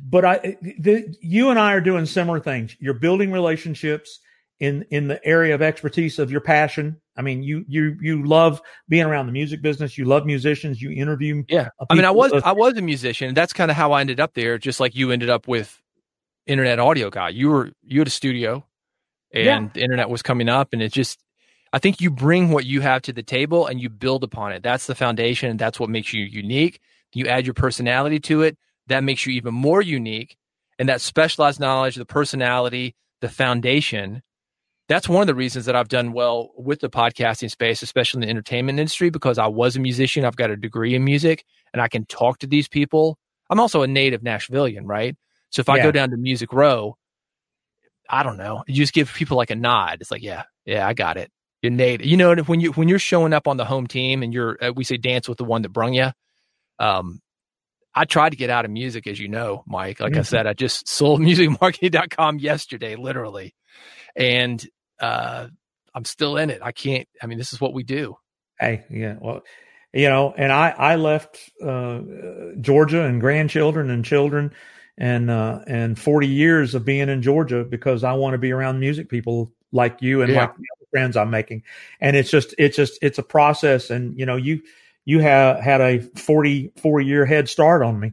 [0.10, 2.76] but I, the, you and I are doing similar things.
[2.80, 4.20] You're building relationships
[4.60, 7.00] in in the area of expertise of your passion.
[7.16, 9.98] I mean, you you you love being around the music business.
[9.98, 10.82] You love musicians.
[10.82, 11.44] You interview.
[11.48, 13.36] Yeah, I mean, I was I was a musician.
[13.36, 14.58] That's kind of how I ended up there.
[14.58, 15.80] Just like you ended up with
[16.50, 17.30] internet audio guy.
[17.30, 18.66] You were you had a studio,
[19.32, 19.70] and yeah.
[19.74, 21.20] the internet was coming up, and it just.
[21.72, 24.64] I think you bring what you have to the table and you build upon it.
[24.64, 25.56] That's the foundation.
[25.56, 26.80] That's what makes you unique.
[27.14, 28.58] You add your personality to it.
[28.88, 30.36] That makes you even more unique.
[30.80, 34.24] And that specialized knowledge, the personality, the foundation
[34.89, 38.22] that's one of the reasons that I've done well with the podcasting space, especially in
[38.22, 40.26] the entertainment industry, because I was a musician.
[40.26, 43.20] I've got a degree in music and I can talk to these people.
[43.52, 45.16] I'm also a native Nashvilleian, right?
[45.52, 45.74] So if yeah.
[45.76, 46.97] I go down to Music Row,
[48.10, 49.97] I don't know, you just give people like a nod.
[50.02, 51.32] It's like, yeah, yeah, I got it.
[51.62, 52.08] You're native.
[52.08, 54.72] You know, when you when you're showing up on the home team and you're uh,
[54.74, 56.12] we say dance with the one that brung you.
[56.80, 57.20] Um,
[57.93, 60.00] I tried to get out of music, as you know, Mike.
[60.00, 60.20] Like mm-hmm.
[60.20, 63.56] I said, I just sold musicmarketing.com yesterday, literally.
[64.16, 64.66] And
[65.02, 65.47] uh,
[65.93, 66.62] I'm still in it.
[66.64, 67.08] I can't.
[67.22, 68.16] I mean, this is what we do.
[68.58, 69.16] Hey, yeah.
[69.20, 69.41] Well,
[69.93, 72.00] you know, and I I left uh,
[72.62, 74.54] Georgia and grandchildren and children
[75.00, 78.80] and uh, and 40 years of being in Georgia because I want to be around
[78.80, 80.41] music people like you and yeah.
[80.41, 81.64] like the friends I'm making.
[82.00, 83.89] And it's just it's just it's a process.
[83.89, 84.62] And you know, you
[85.06, 88.12] you have had a 44 year head start on me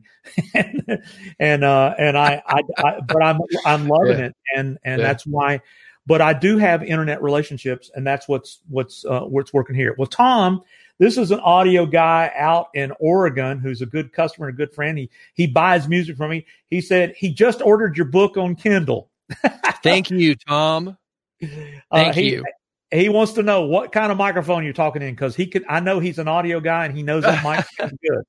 [0.55, 1.03] and
[1.39, 4.26] and uh and I, I, I but i'm i'm loving yeah.
[4.26, 5.07] it and and yeah.
[5.07, 5.61] that's why
[6.07, 9.95] but I do have internet relationships, and that's what's what's uh, what's working here.
[9.99, 10.62] Well, Tom,
[10.99, 14.74] this is an audio guy out in Oregon who's a good customer and a good
[14.74, 14.97] friend.
[14.97, 16.47] He he buys music from me.
[16.68, 19.11] He said he just ordered your book on Kindle.
[19.82, 20.97] Thank you, Tom.
[21.42, 21.47] Uh,
[21.92, 22.44] Thank uh, he, you.
[22.90, 25.64] He wants to know what kind of microphone you're talking in because he could.
[25.68, 28.22] I know he's an audio guy and he knows that mic good.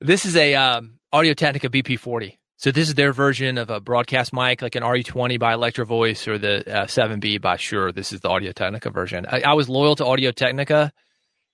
[0.00, 2.36] This is a um, Audio Technica BP40.
[2.56, 6.28] So this is their version of a broadcast mic, like an RE20 by Electro Voice
[6.28, 7.90] or the uh, 7B by Shure.
[7.90, 9.26] This is the Audio Technica version.
[9.28, 10.92] I, I was loyal to Audio Technica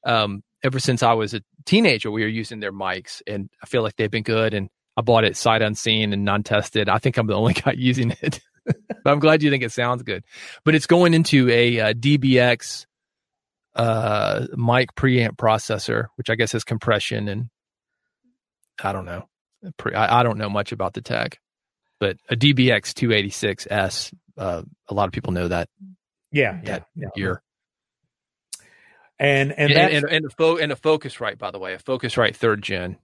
[0.05, 2.11] um, ever since I was a teenager.
[2.11, 4.55] We were using their mics, and I feel like they've been good.
[4.55, 6.89] And I bought it sight unseen and non tested.
[6.89, 10.03] I think I'm the only guy using it, but I'm glad you think it sounds
[10.03, 10.25] good.
[10.65, 12.87] But it's going into a, uh, DBX
[13.77, 17.49] uh, mic preamp processor, which I guess has compression and
[18.83, 19.29] I don't know.
[19.95, 21.39] I, I don't know much about the tech,
[21.99, 25.69] but a DBX 286S, uh, a lot of people know that.
[26.31, 27.35] Yeah, that yeah, yeah.
[29.19, 32.37] And and and and, and, a fo- and a Focusrite, by the way, a Focusrite
[32.37, 32.99] third gen.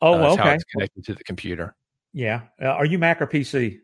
[0.00, 0.42] Oh, uh, okay.
[0.42, 1.74] How it's connected to the computer.
[2.12, 2.42] Yeah.
[2.60, 3.80] Uh, are you Mac or PC?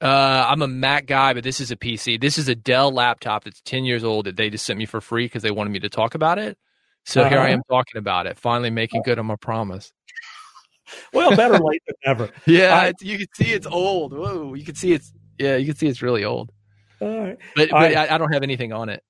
[0.00, 2.20] Uh, I'm a Mac guy, but this is a PC.
[2.20, 5.00] This is a Dell laptop that's 10 years old that they just sent me for
[5.00, 6.58] free because they wanted me to talk about it.
[7.04, 7.30] So uh-huh.
[7.30, 7.52] here I uh-huh.
[7.52, 9.92] am talking about it, finally making good on my promise
[11.12, 12.30] well, better late than never.
[12.46, 14.12] Yeah, I, you can see it's old.
[14.12, 16.52] Whoa, you can see it's yeah, you can see it's really old.
[17.00, 19.02] All right, but, but I, I, don't have anything on it.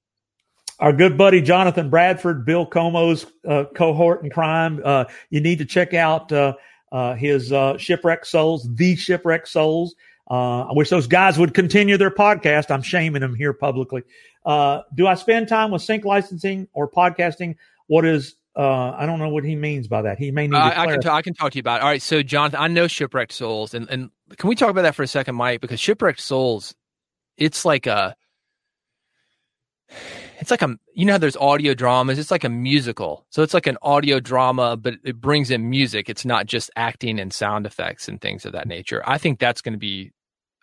[0.79, 4.81] Our good buddy Jonathan Bradford, Bill Cuomo's uh, cohort in crime.
[4.85, 6.55] Uh, you need to check out uh,
[6.93, 9.95] uh his uh, Shipwreck Souls, the Shipwreck Souls.
[10.29, 12.71] Uh, I wish those guys would continue their podcast.
[12.71, 14.03] I'm shaming them here publicly.
[14.45, 17.57] do I spend time with sync licensing or podcasting?
[17.87, 20.19] What is uh, I don't know what he means by that.
[20.19, 20.57] He may need.
[20.57, 21.01] Uh, I can.
[21.01, 21.81] T- I can talk to you about.
[21.81, 21.83] It.
[21.83, 22.01] All right.
[22.01, 25.07] So, Jonathan, I know shipwrecked souls, and and can we talk about that for a
[25.07, 25.61] second, Mike?
[25.61, 26.75] Because shipwrecked souls,
[27.37, 28.17] it's like a,
[30.39, 30.77] it's like a.
[30.95, 32.19] You know how there's audio dramas.
[32.19, 33.27] It's like a musical.
[33.31, 36.09] So it's like an audio drama, but it brings in music.
[36.09, 39.03] It's not just acting and sound effects and things of that nature.
[39.07, 40.13] I think that's going to be.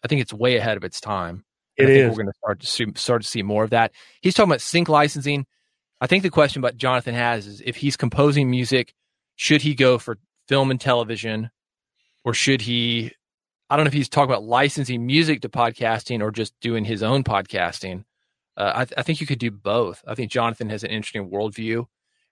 [0.03, 1.45] I think it's way ahead of its time.
[1.78, 2.09] It is.
[2.09, 3.93] We're going to start to see, start to see more of that.
[4.21, 5.47] He's talking about sync licensing
[6.03, 8.93] I think the question about Jonathan has is if he's composing music,
[9.38, 10.17] should he go for
[10.49, 11.49] film and television,
[12.26, 13.13] or should he?
[13.69, 17.03] I don't know if he's talking about licensing music to podcasting or just doing his
[17.03, 18.03] own podcasting.
[18.56, 20.04] Uh, I, th- I think you could do both.
[20.08, 21.86] I think Jonathan has an interesting worldview,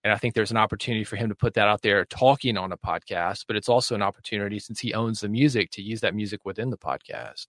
[0.03, 2.71] and I think there's an opportunity for him to put that out there talking on
[2.71, 3.45] a podcast.
[3.47, 6.69] But it's also an opportunity since he owns the music to use that music within
[6.69, 7.47] the podcast.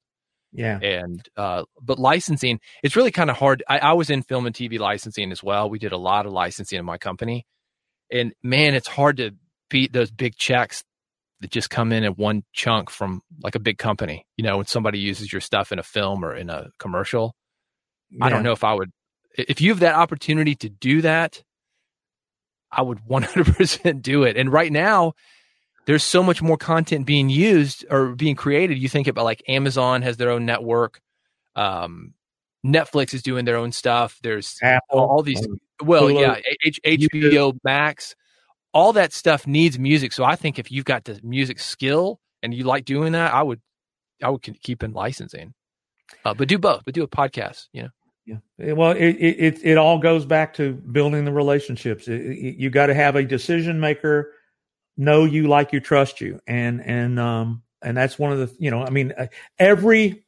[0.53, 0.79] Yeah.
[0.81, 3.63] And, uh, but licensing, it's really kind of hard.
[3.69, 5.71] I, I was in film and TV licensing as well.
[5.71, 7.47] We did a lot of licensing in my company.
[8.11, 9.33] And man, it's hard to
[9.71, 10.85] beat those big checks
[11.41, 14.27] that just come in at one chunk from like a big company.
[14.37, 17.35] You know, when somebody uses your stuff in a film or in a commercial,
[18.13, 18.27] yeah.
[18.27, 18.91] I don't know if I would,
[19.37, 21.43] if you have that opportunity to do that,
[22.71, 24.37] I would 100% do it.
[24.37, 25.15] And right now,
[25.87, 28.79] there's so much more content being used or being created.
[28.79, 31.01] You think about like Amazon has their own network.
[31.57, 32.15] Um,
[32.65, 34.19] Netflix is doing their own stuff.
[34.23, 35.45] There's Apple, all these.
[35.83, 38.15] Well, Hulu, yeah, H- HBO Max,
[38.73, 40.13] all that stuff needs music.
[40.13, 43.43] So I think if you've got the music skill and you like doing that, I
[43.43, 43.61] would,
[44.23, 45.55] I would keep in licensing.
[46.25, 46.83] Uh, but do both.
[46.85, 47.67] But do a podcast.
[47.73, 47.89] You know.
[48.25, 48.73] Yeah.
[48.75, 52.07] Well, it it it all goes back to building the relationships.
[52.07, 54.33] It, it, you got to have a decision maker
[54.97, 58.71] know you, like you, trust you, and and um and that's one of the you
[58.71, 59.27] know I mean uh,
[59.59, 60.25] every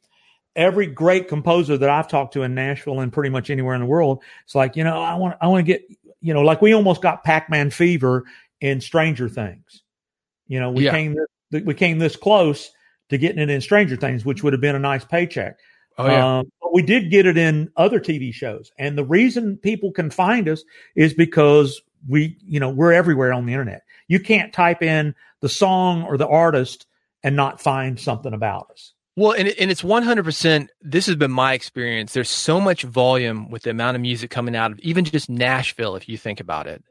[0.55, 3.87] every great composer that I've talked to in Nashville and pretty much anywhere in the
[3.87, 5.85] world, it's like you know I want I want to get
[6.19, 8.25] you know like we almost got Pac Man fever
[8.59, 9.83] in Stranger Things.
[10.47, 10.91] You know we Yeah.
[10.91, 11.15] came
[11.51, 12.71] this, we came this close
[13.09, 15.59] to getting it in Stranger Things, which would have been a nice paycheck.
[15.97, 16.39] Oh yeah.
[16.39, 18.69] Um, we did get it in other TV shows.
[18.77, 23.45] And the reason people can find us is because we, you know, we're everywhere on
[23.45, 23.83] the internet.
[24.09, 26.85] You can't type in the song or the artist
[27.23, 28.91] and not find something about us.
[29.15, 30.67] Well, and, and it's 100%.
[30.81, 32.11] This has been my experience.
[32.11, 35.95] There's so much volume with the amount of music coming out of even just Nashville,
[35.95, 36.83] if you think about it.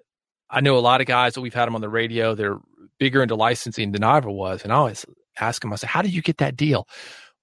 [0.48, 2.34] I know a lot of guys that we've had them on the radio.
[2.34, 2.58] They're
[2.98, 4.62] bigger into licensing than I ever was.
[4.62, 5.04] And I always
[5.38, 6.88] ask them, I say, how did you get that deal?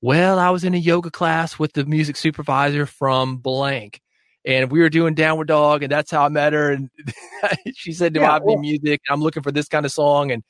[0.01, 4.01] Well, I was in a yoga class with the music supervisor from blank.
[4.43, 6.71] And we were doing Downward Dog, and that's how I met her.
[6.71, 6.89] And
[7.75, 9.01] she said, "Do Yeah, I have well- any music?
[9.09, 10.41] I'm looking for this kind of song." And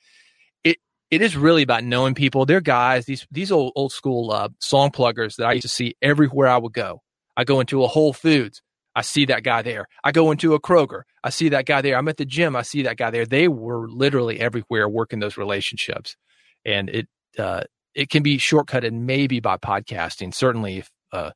[0.63, 0.77] it
[1.09, 2.45] it is really about knowing people.
[2.45, 5.95] They're guys, these these old old school uh, song pluggers that I used to see
[6.01, 7.01] everywhere I would go.
[7.35, 8.61] I go into a Whole Foods,
[8.95, 9.87] I see that guy there.
[10.05, 11.97] I go into a Kroger, I see that guy there.
[11.97, 13.25] I'm at the gym, I see that guy there.
[13.25, 16.15] They were literally everywhere working those relationships,
[16.63, 17.63] and it uh,
[17.95, 20.33] it can be shortcutted maybe by podcasting.
[20.33, 21.31] Certainly, if uh,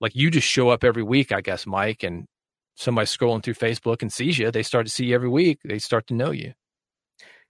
[0.00, 2.26] like you just show up every week, I guess, Mike, and
[2.74, 5.58] somebody scrolling through Facebook and sees you, they start to see you every week.
[5.64, 6.52] They start to know you.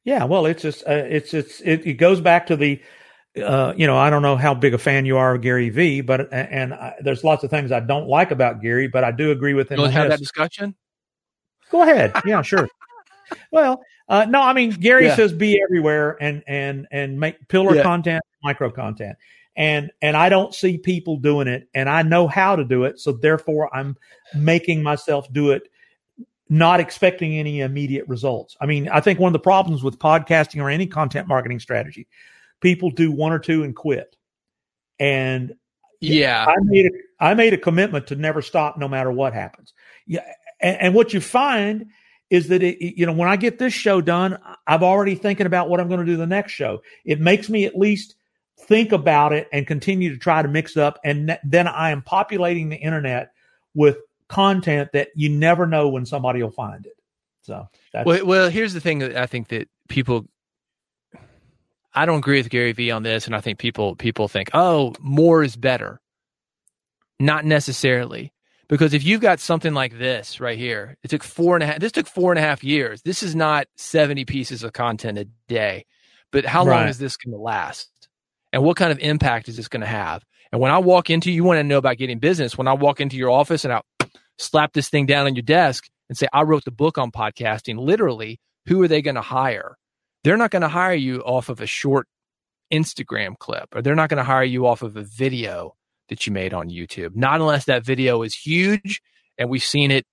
[0.05, 2.81] Yeah, well, it's just uh, it's it's it, it goes back to the
[3.43, 6.01] uh, you know I don't know how big a fan you are of Gary V,
[6.01, 9.31] but and I, there's lots of things I don't like about Gary, but I do
[9.31, 9.79] agree with him.
[9.79, 10.75] You want to have that discussion?
[11.71, 12.13] Go ahead.
[12.25, 12.69] Yeah, sure.
[13.53, 15.17] well, uh, no, I mean Gary Yeah.
[15.17, 17.83] says be everywhere and and and make pillar Yeah.
[17.83, 19.17] content, micro content,
[19.57, 22.99] and and I don't see people doing it, and I know how to do it,
[23.01, 23.97] so therefore I'm
[24.35, 25.69] making myself do it,
[26.49, 28.57] not expecting any immediate results.
[28.61, 32.07] I mean, I think one of the problems with podcasting or any content marketing strategy,
[32.61, 34.17] people do one or two and quit,
[34.99, 35.55] and
[36.01, 36.47] Yeah.
[36.49, 36.91] I made a,
[37.21, 39.75] I made a commitment to never stop, no matter what happens.
[40.07, 40.21] Yeah,
[40.61, 41.87] and, and what you find
[42.31, 45.69] is that it, you know when I get this show done, I'm already thinking about
[45.69, 46.83] what I'm going to do the next show.
[47.05, 48.17] It makes me at least
[48.59, 52.69] think about it and continue to try to mix up, and then I am populating
[52.69, 53.33] the internet
[53.75, 53.99] with
[54.29, 56.93] content that you never know when somebody will find it.
[57.43, 57.69] So
[58.05, 60.27] Well, well, here's the thing that I think that people.
[61.95, 64.95] I don't agree with Gary Vee on this, and I think people people think, oh,
[65.01, 66.01] more is better.
[67.19, 68.33] Not necessarily,
[68.69, 71.79] because if you've got something like this right here, it took four and a half.
[71.79, 73.03] This took four and a half years.
[73.03, 75.87] This is not seventy pieces of content a day,
[76.33, 77.89] but how long is this going to last?
[78.53, 80.25] And what kind of impact is this going to have?
[80.53, 82.57] And when I walk into, you want to know about getting business.
[82.57, 83.83] When I walk into your office and I
[84.39, 87.79] slap this thing down on your desk and say, I wrote the book on podcasting,
[87.79, 89.77] literally, who are they going to hire?
[90.25, 92.07] They're not going to hire you off of a short
[92.73, 95.75] Instagram clip, or they're not going to hire you off of a video
[96.09, 97.15] that you made on YouTube.
[97.15, 99.01] Not unless that video is huge
[99.37, 100.07] and we've seen it,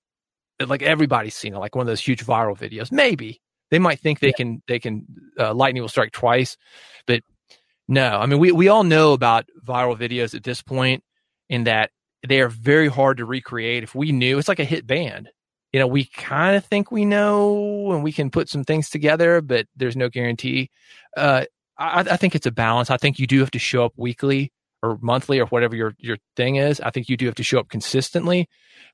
[0.66, 2.92] like everybody's seen it, like one of those huge viral videos.
[2.92, 3.42] Maybe
[3.72, 5.06] they might think they can, they can,
[5.40, 6.58] uh, lightning will strike twice,
[7.08, 7.22] but
[7.88, 11.04] no, I mean, we, we all know about viral videos at this point
[11.50, 11.92] in that
[12.28, 13.84] they are very hard to recreate.
[13.84, 15.30] If we knew, it's like a hit band.
[15.72, 19.42] You know, we kind of think we know and we can put some things together,
[19.42, 20.70] but there's no guarantee.
[21.16, 21.46] Uh,
[21.78, 22.90] I, I think it's a balance.
[22.90, 24.52] I think you do have to show up weekly
[24.86, 26.80] or monthly or whatever your, your thing is.
[26.80, 28.48] I think you do have to show up consistently,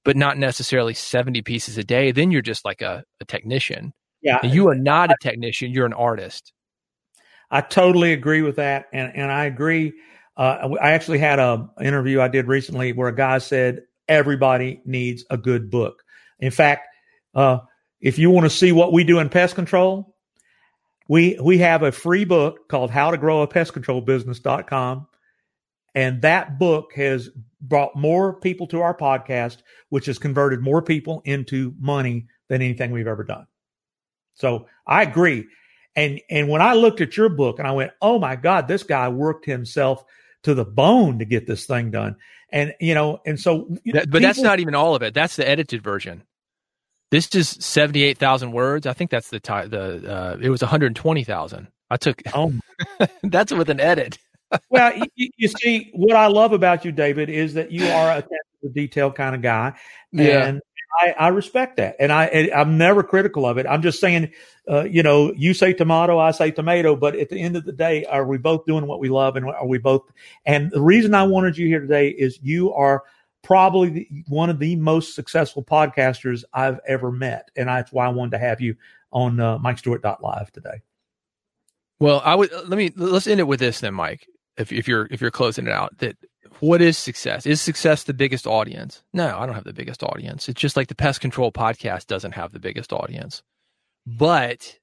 [0.04, 2.12] but not necessarily 70 pieces a day.
[2.12, 3.94] Then you're just like a, a technician.
[4.22, 4.40] yeah.
[4.42, 6.54] And you are not a technician, you're an artist.
[7.52, 9.94] I totally agree with that, and and I agree.
[10.38, 15.26] Uh, I actually had a interview I did recently where a guy said everybody needs
[15.30, 16.02] a good book.
[16.40, 16.88] In fact,
[17.36, 17.60] uh,
[18.00, 20.16] if you want to see what we do in pest control,
[21.10, 25.08] we we have a free book called How to Grow a Pest Control Business.com.
[25.94, 27.30] And that book has
[27.60, 29.58] brought more people to our podcast,
[29.90, 33.46] which has converted more people into money than anything we've ever done.
[34.36, 35.48] So I agree.
[35.96, 38.84] And and when I looked at your book and I went, "Oh my god, this
[38.84, 40.04] guy worked himself
[40.44, 42.16] to the bone to get this thing done."
[42.50, 45.14] And you know, and so That- but that's not even all of it.
[45.14, 46.24] That's the edited version.
[47.12, 48.88] This is seventy eight thousand words.
[48.88, 51.68] I think that's the ti the uh, it was one hundred twenty thousand.
[51.90, 52.54] I took Oh,
[53.24, 54.18] that's with an edit.
[54.70, 58.70] Well, you, you see, what I love about you, David, is that you are a
[58.70, 59.74] detail kind of guy,
[60.12, 60.46] Yeah.
[60.46, 60.62] and
[61.02, 63.66] I, I respect that, and I and I'm never critical of it.
[63.66, 64.32] I'm just saying,
[64.70, 67.72] uh, you know, you say tomato, I say tomato, but at the end of the
[67.72, 70.04] day, are we both doing what we love, and are we both?
[70.46, 73.04] And the reason I wanted you here today is you are
[73.42, 78.10] probably the, one of the most successful podcasters I've ever met, and that's why I
[78.10, 78.76] wanted to have you
[79.12, 80.82] on uh, MikeStewart.live today.
[82.00, 84.28] Well, I would let me let's end it with this then, Mike.
[84.62, 86.16] If if you're if you're closing it out, that
[86.60, 87.46] what is success?
[87.46, 89.04] Is success the biggest audience?
[89.14, 90.48] No, I don't have the biggest audience.
[90.48, 93.42] It's just like the pest control podcast doesn't have the biggest audience.
[94.06, 94.78] But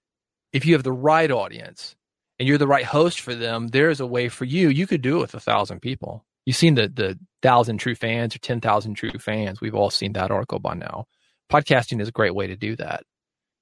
[0.52, 1.94] if you have the right audience
[2.38, 4.68] and you're the right host for them, there's a way for you.
[4.68, 6.24] You could do it with a thousand people.
[6.46, 9.60] You've seen the the thousand true fans or ten thousand true fans.
[9.60, 11.06] We've all seen that article by now.
[11.50, 13.04] Podcasting is a great way to do that.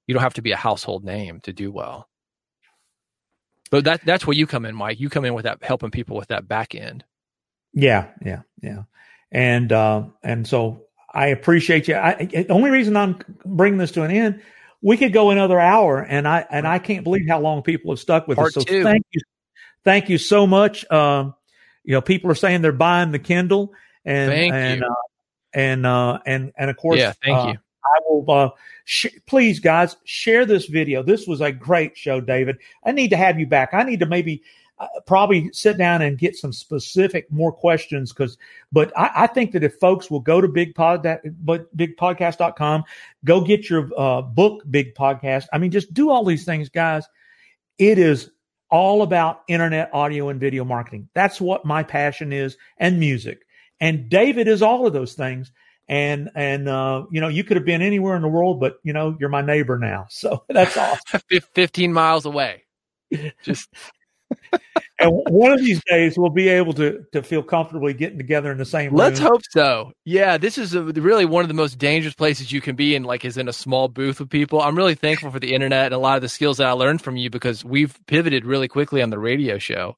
[0.07, 2.07] You don't have to be a household name to do well.
[3.69, 4.99] But that that's where you come in, Mike.
[4.99, 7.03] You come in with that helping people with that back end.
[7.73, 8.83] Yeah, yeah, yeah.
[9.31, 11.95] And uh, and so I appreciate you.
[11.95, 14.41] I, the only reason I'm bringing this to an end,
[14.81, 17.99] we could go another hour, and I and I can't believe how long people have
[17.99, 18.53] stuck with Part us.
[18.53, 18.83] So two.
[18.83, 19.21] thank you,
[19.83, 20.89] thank you so much.
[20.91, 21.35] Um,
[21.83, 23.73] you know, people are saying they're buying the Kindle,
[24.05, 24.83] and Thank and.
[24.83, 24.95] Uh,
[25.53, 27.57] and uh, and and of course, yeah, thank uh, you.
[27.83, 28.55] I will.
[28.89, 31.03] Sh- please, guys, share this video.
[31.03, 32.57] This was a great show, David.
[32.85, 33.73] I need to have you back.
[33.73, 34.41] I need to maybe
[34.79, 38.37] uh, probably sit down and get some specific more questions because.
[38.71, 42.85] But I, I think that if folks will go to big pod that but bigpodcast.com,
[43.25, 45.47] go get your uh, book, Big Podcast.
[45.51, 47.05] I mean, just do all these things, guys.
[47.77, 48.31] It is
[48.71, 51.09] all about internet audio and video marketing.
[51.13, 53.45] That's what my passion is, and music.
[53.81, 55.51] And David is all of those things
[55.87, 58.93] and and uh, you know you could have been anywhere in the world, but you
[58.93, 61.21] know you're my neighbor now, so that's awesome.
[61.53, 62.63] 15 miles away.
[63.41, 63.69] Just
[64.99, 68.57] and one of these days we'll be able to to feel comfortably getting together in
[68.57, 68.97] the same room.
[68.97, 69.93] let's hope so.
[70.03, 73.03] Yeah, this is a, really one of the most dangerous places you can be in,
[73.03, 74.61] like, is in a small booth with people.
[74.61, 77.01] I'm really thankful for the internet and a lot of the skills that I learned
[77.01, 79.95] from you because we've pivoted really quickly on the radio show.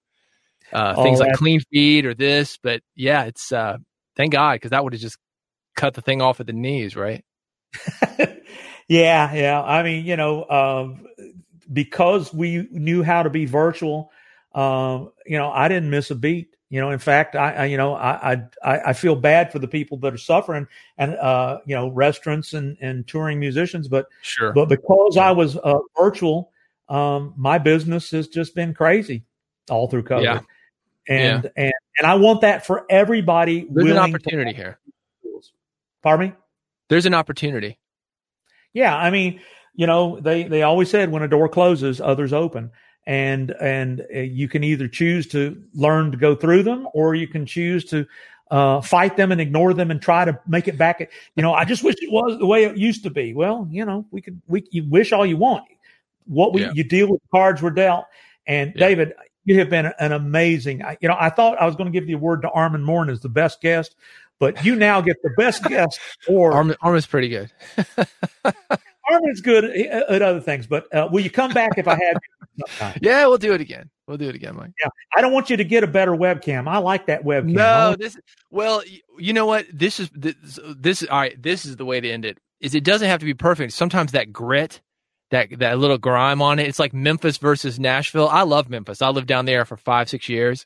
[0.71, 3.77] Uh, Oh, things like clean feed or this, but yeah, it's uh,
[4.15, 5.17] thank God because that would have just
[5.79, 7.23] cut the thing off at the knees, right?
[8.87, 9.61] yeah, yeah.
[9.61, 11.05] I mean, you know, um,
[11.71, 14.11] because we knew how to be virtual,
[14.53, 16.55] um, you know, I didn't miss a beat.
[16.71, 19.67] You know, in fact, I, I you know, I, I, I feel bad for the
[19.67, 20.67] people that are suffering,
[20.99, 23.87] and uh, you know, restaurants and and touring musicians.
[23.87, 24.53] But Sure.
[24.53, 26.51] but because I was uh, virtual,
[26.87, 29.23] um, my business has just been crazy
[29.69, 30.23] all through COVID.
[30.23, 30.39] Yeah.
[31.07, 33.61] And and and I want that for everybody.
[33.61, 34.77] There's an willing to- opportunity here.
[36.03, 36.35] Pardon me.
[36.89, 37.77] There's an opportunity.
[38.73, 39.39] Yeah, I mean,
[39.75, 42.71] you know, they they always said when a door closes, others open,
[43.05, 47.27] and and uh, you can either choose to learn to go through them, or you
[47.27, 48.05] can choose to
[48.51, 51.11] uh, fight them and ignore them and try to make it back.
[51.35, 53.33] You know, I just wish it was the way it used to be.
[53.33, 55.65] Well, you know, we could we you wish all you want.
[56.25, 56.71] What we Yeah.
[56.73, 58.05] you deal with the cards were dealt,
[58.47, 58.87] and Yeah.
[58.87, 59.13] David.
[59.45, 60.83] You have been an amazing.
[61.01, 63.21] You know, I thought I was going to give the award to Armin Morn as
[63.21, 63.95] the best guest,
[64.39, 67.51] but you now get the best guest or Arm, arm is pretty good.
[69.11, 72.17] Armin's good at, other things, but uh, will you come back if I have?
[73.01, 73.89] Yeah, we'll do it again.
[74.05, 74.71] We'll do it again, Mike.
[74.83, 76.67] Yeah, I don't want you to get a better webcam.
[76.67, 77.53] I like that webcam.
[77.53, 78.17] No, this
[78.51, 78.83] well,
[79.17, 79.65] you know what?
[79.71, 80.35] This is this,
[80.75, 82.37] this all right, this is the way to end it.
[82.59, 83.71] Is it doesn't have to be perfect.
[83.71, 84.81] Sometimes that grit,
[85.31, 88.27] that that little grime on it, it's like Memphis versus Nashville.
[88.27, 89.01] I love Memphis.
[89.01, 90.65] I lived down there for 5-6 years.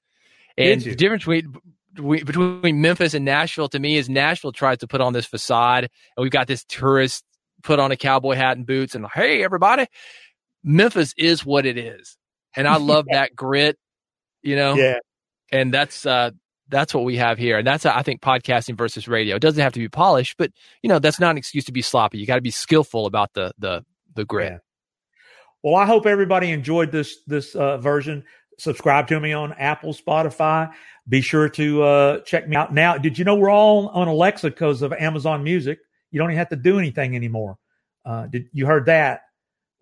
[0.57, 1.55] And the difference between
[1.95, 5.83] between- Memphis and Nashville to me is Nashville tries to put on this facade
[6.17, 7.23] and we've got this tourist
[7.63, 9.87] put on a cowboy hat and boots and hey everybody.
[10.63, 12.17] Memphis is what it is.
[12.55, 13.77] And I love that grit,
[14.41, 14.97] you know yeah,
[15.51, 16.31] and that's uh
[16.69, 19.73] that's what we have here and that's i think podcasting versus radio it doesn't have
[19.73, 22.35] to be polished but you know that's not an excuse to be sloppy you got
[22.35, 23.85] to be skillful about the the
[24.15, 24.57] the grit Yeah.
[25.63, 28.25] Well, I hope everybody enjoyed this this uh, version.
[28.59, 30.71] Subscribe to me on Apple, Spotify.
[31.09, 32.73] Be sure to uh, check me out.
[32.73, 35.79] Now, did you know we're all on Alexa because of Amazon Music?
[36.11, 37.57] You don't even have to do anything anymore.
[38.05, 39.21] Uh, did you heard that?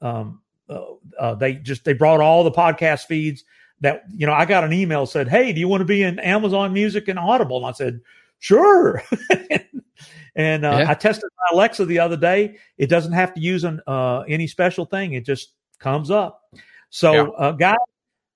[0.02, 0.84] Um, uh,
[1.20, 3.44] uh, they just they brought all the podcast feeds
[3.82, 4.34] that you know.
[4.34, 7.20] I got an email said, "Hey, do you want to be in Amazon Music and
[7.20, 8.00] Audible?" And I said,
[8.40, 9.04] "Sure."
[10.36, 10.86] and uh, Yeah.
[10.90, 12.58] I tested my Alexa the other day.
[12.78, 15.14] It doesn't have to use an, uh, any special thing.
[15.14, 16.42] It just comes up.
[16.90, 17.22] So, Yeah.
[17.38, 17.78] uh, guys,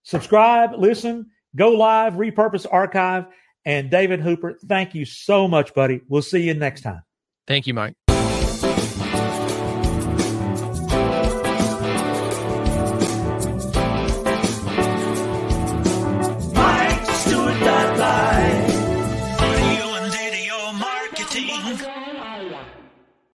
[0.05, 3.25] subscribe, listen, go live, repurpose, archive.
[3.65, 5.99] And David Hooper, thank you so much, buddy.
[6.07, 7.01] We'll see you next time.
[7.47, 7.95] thank you mike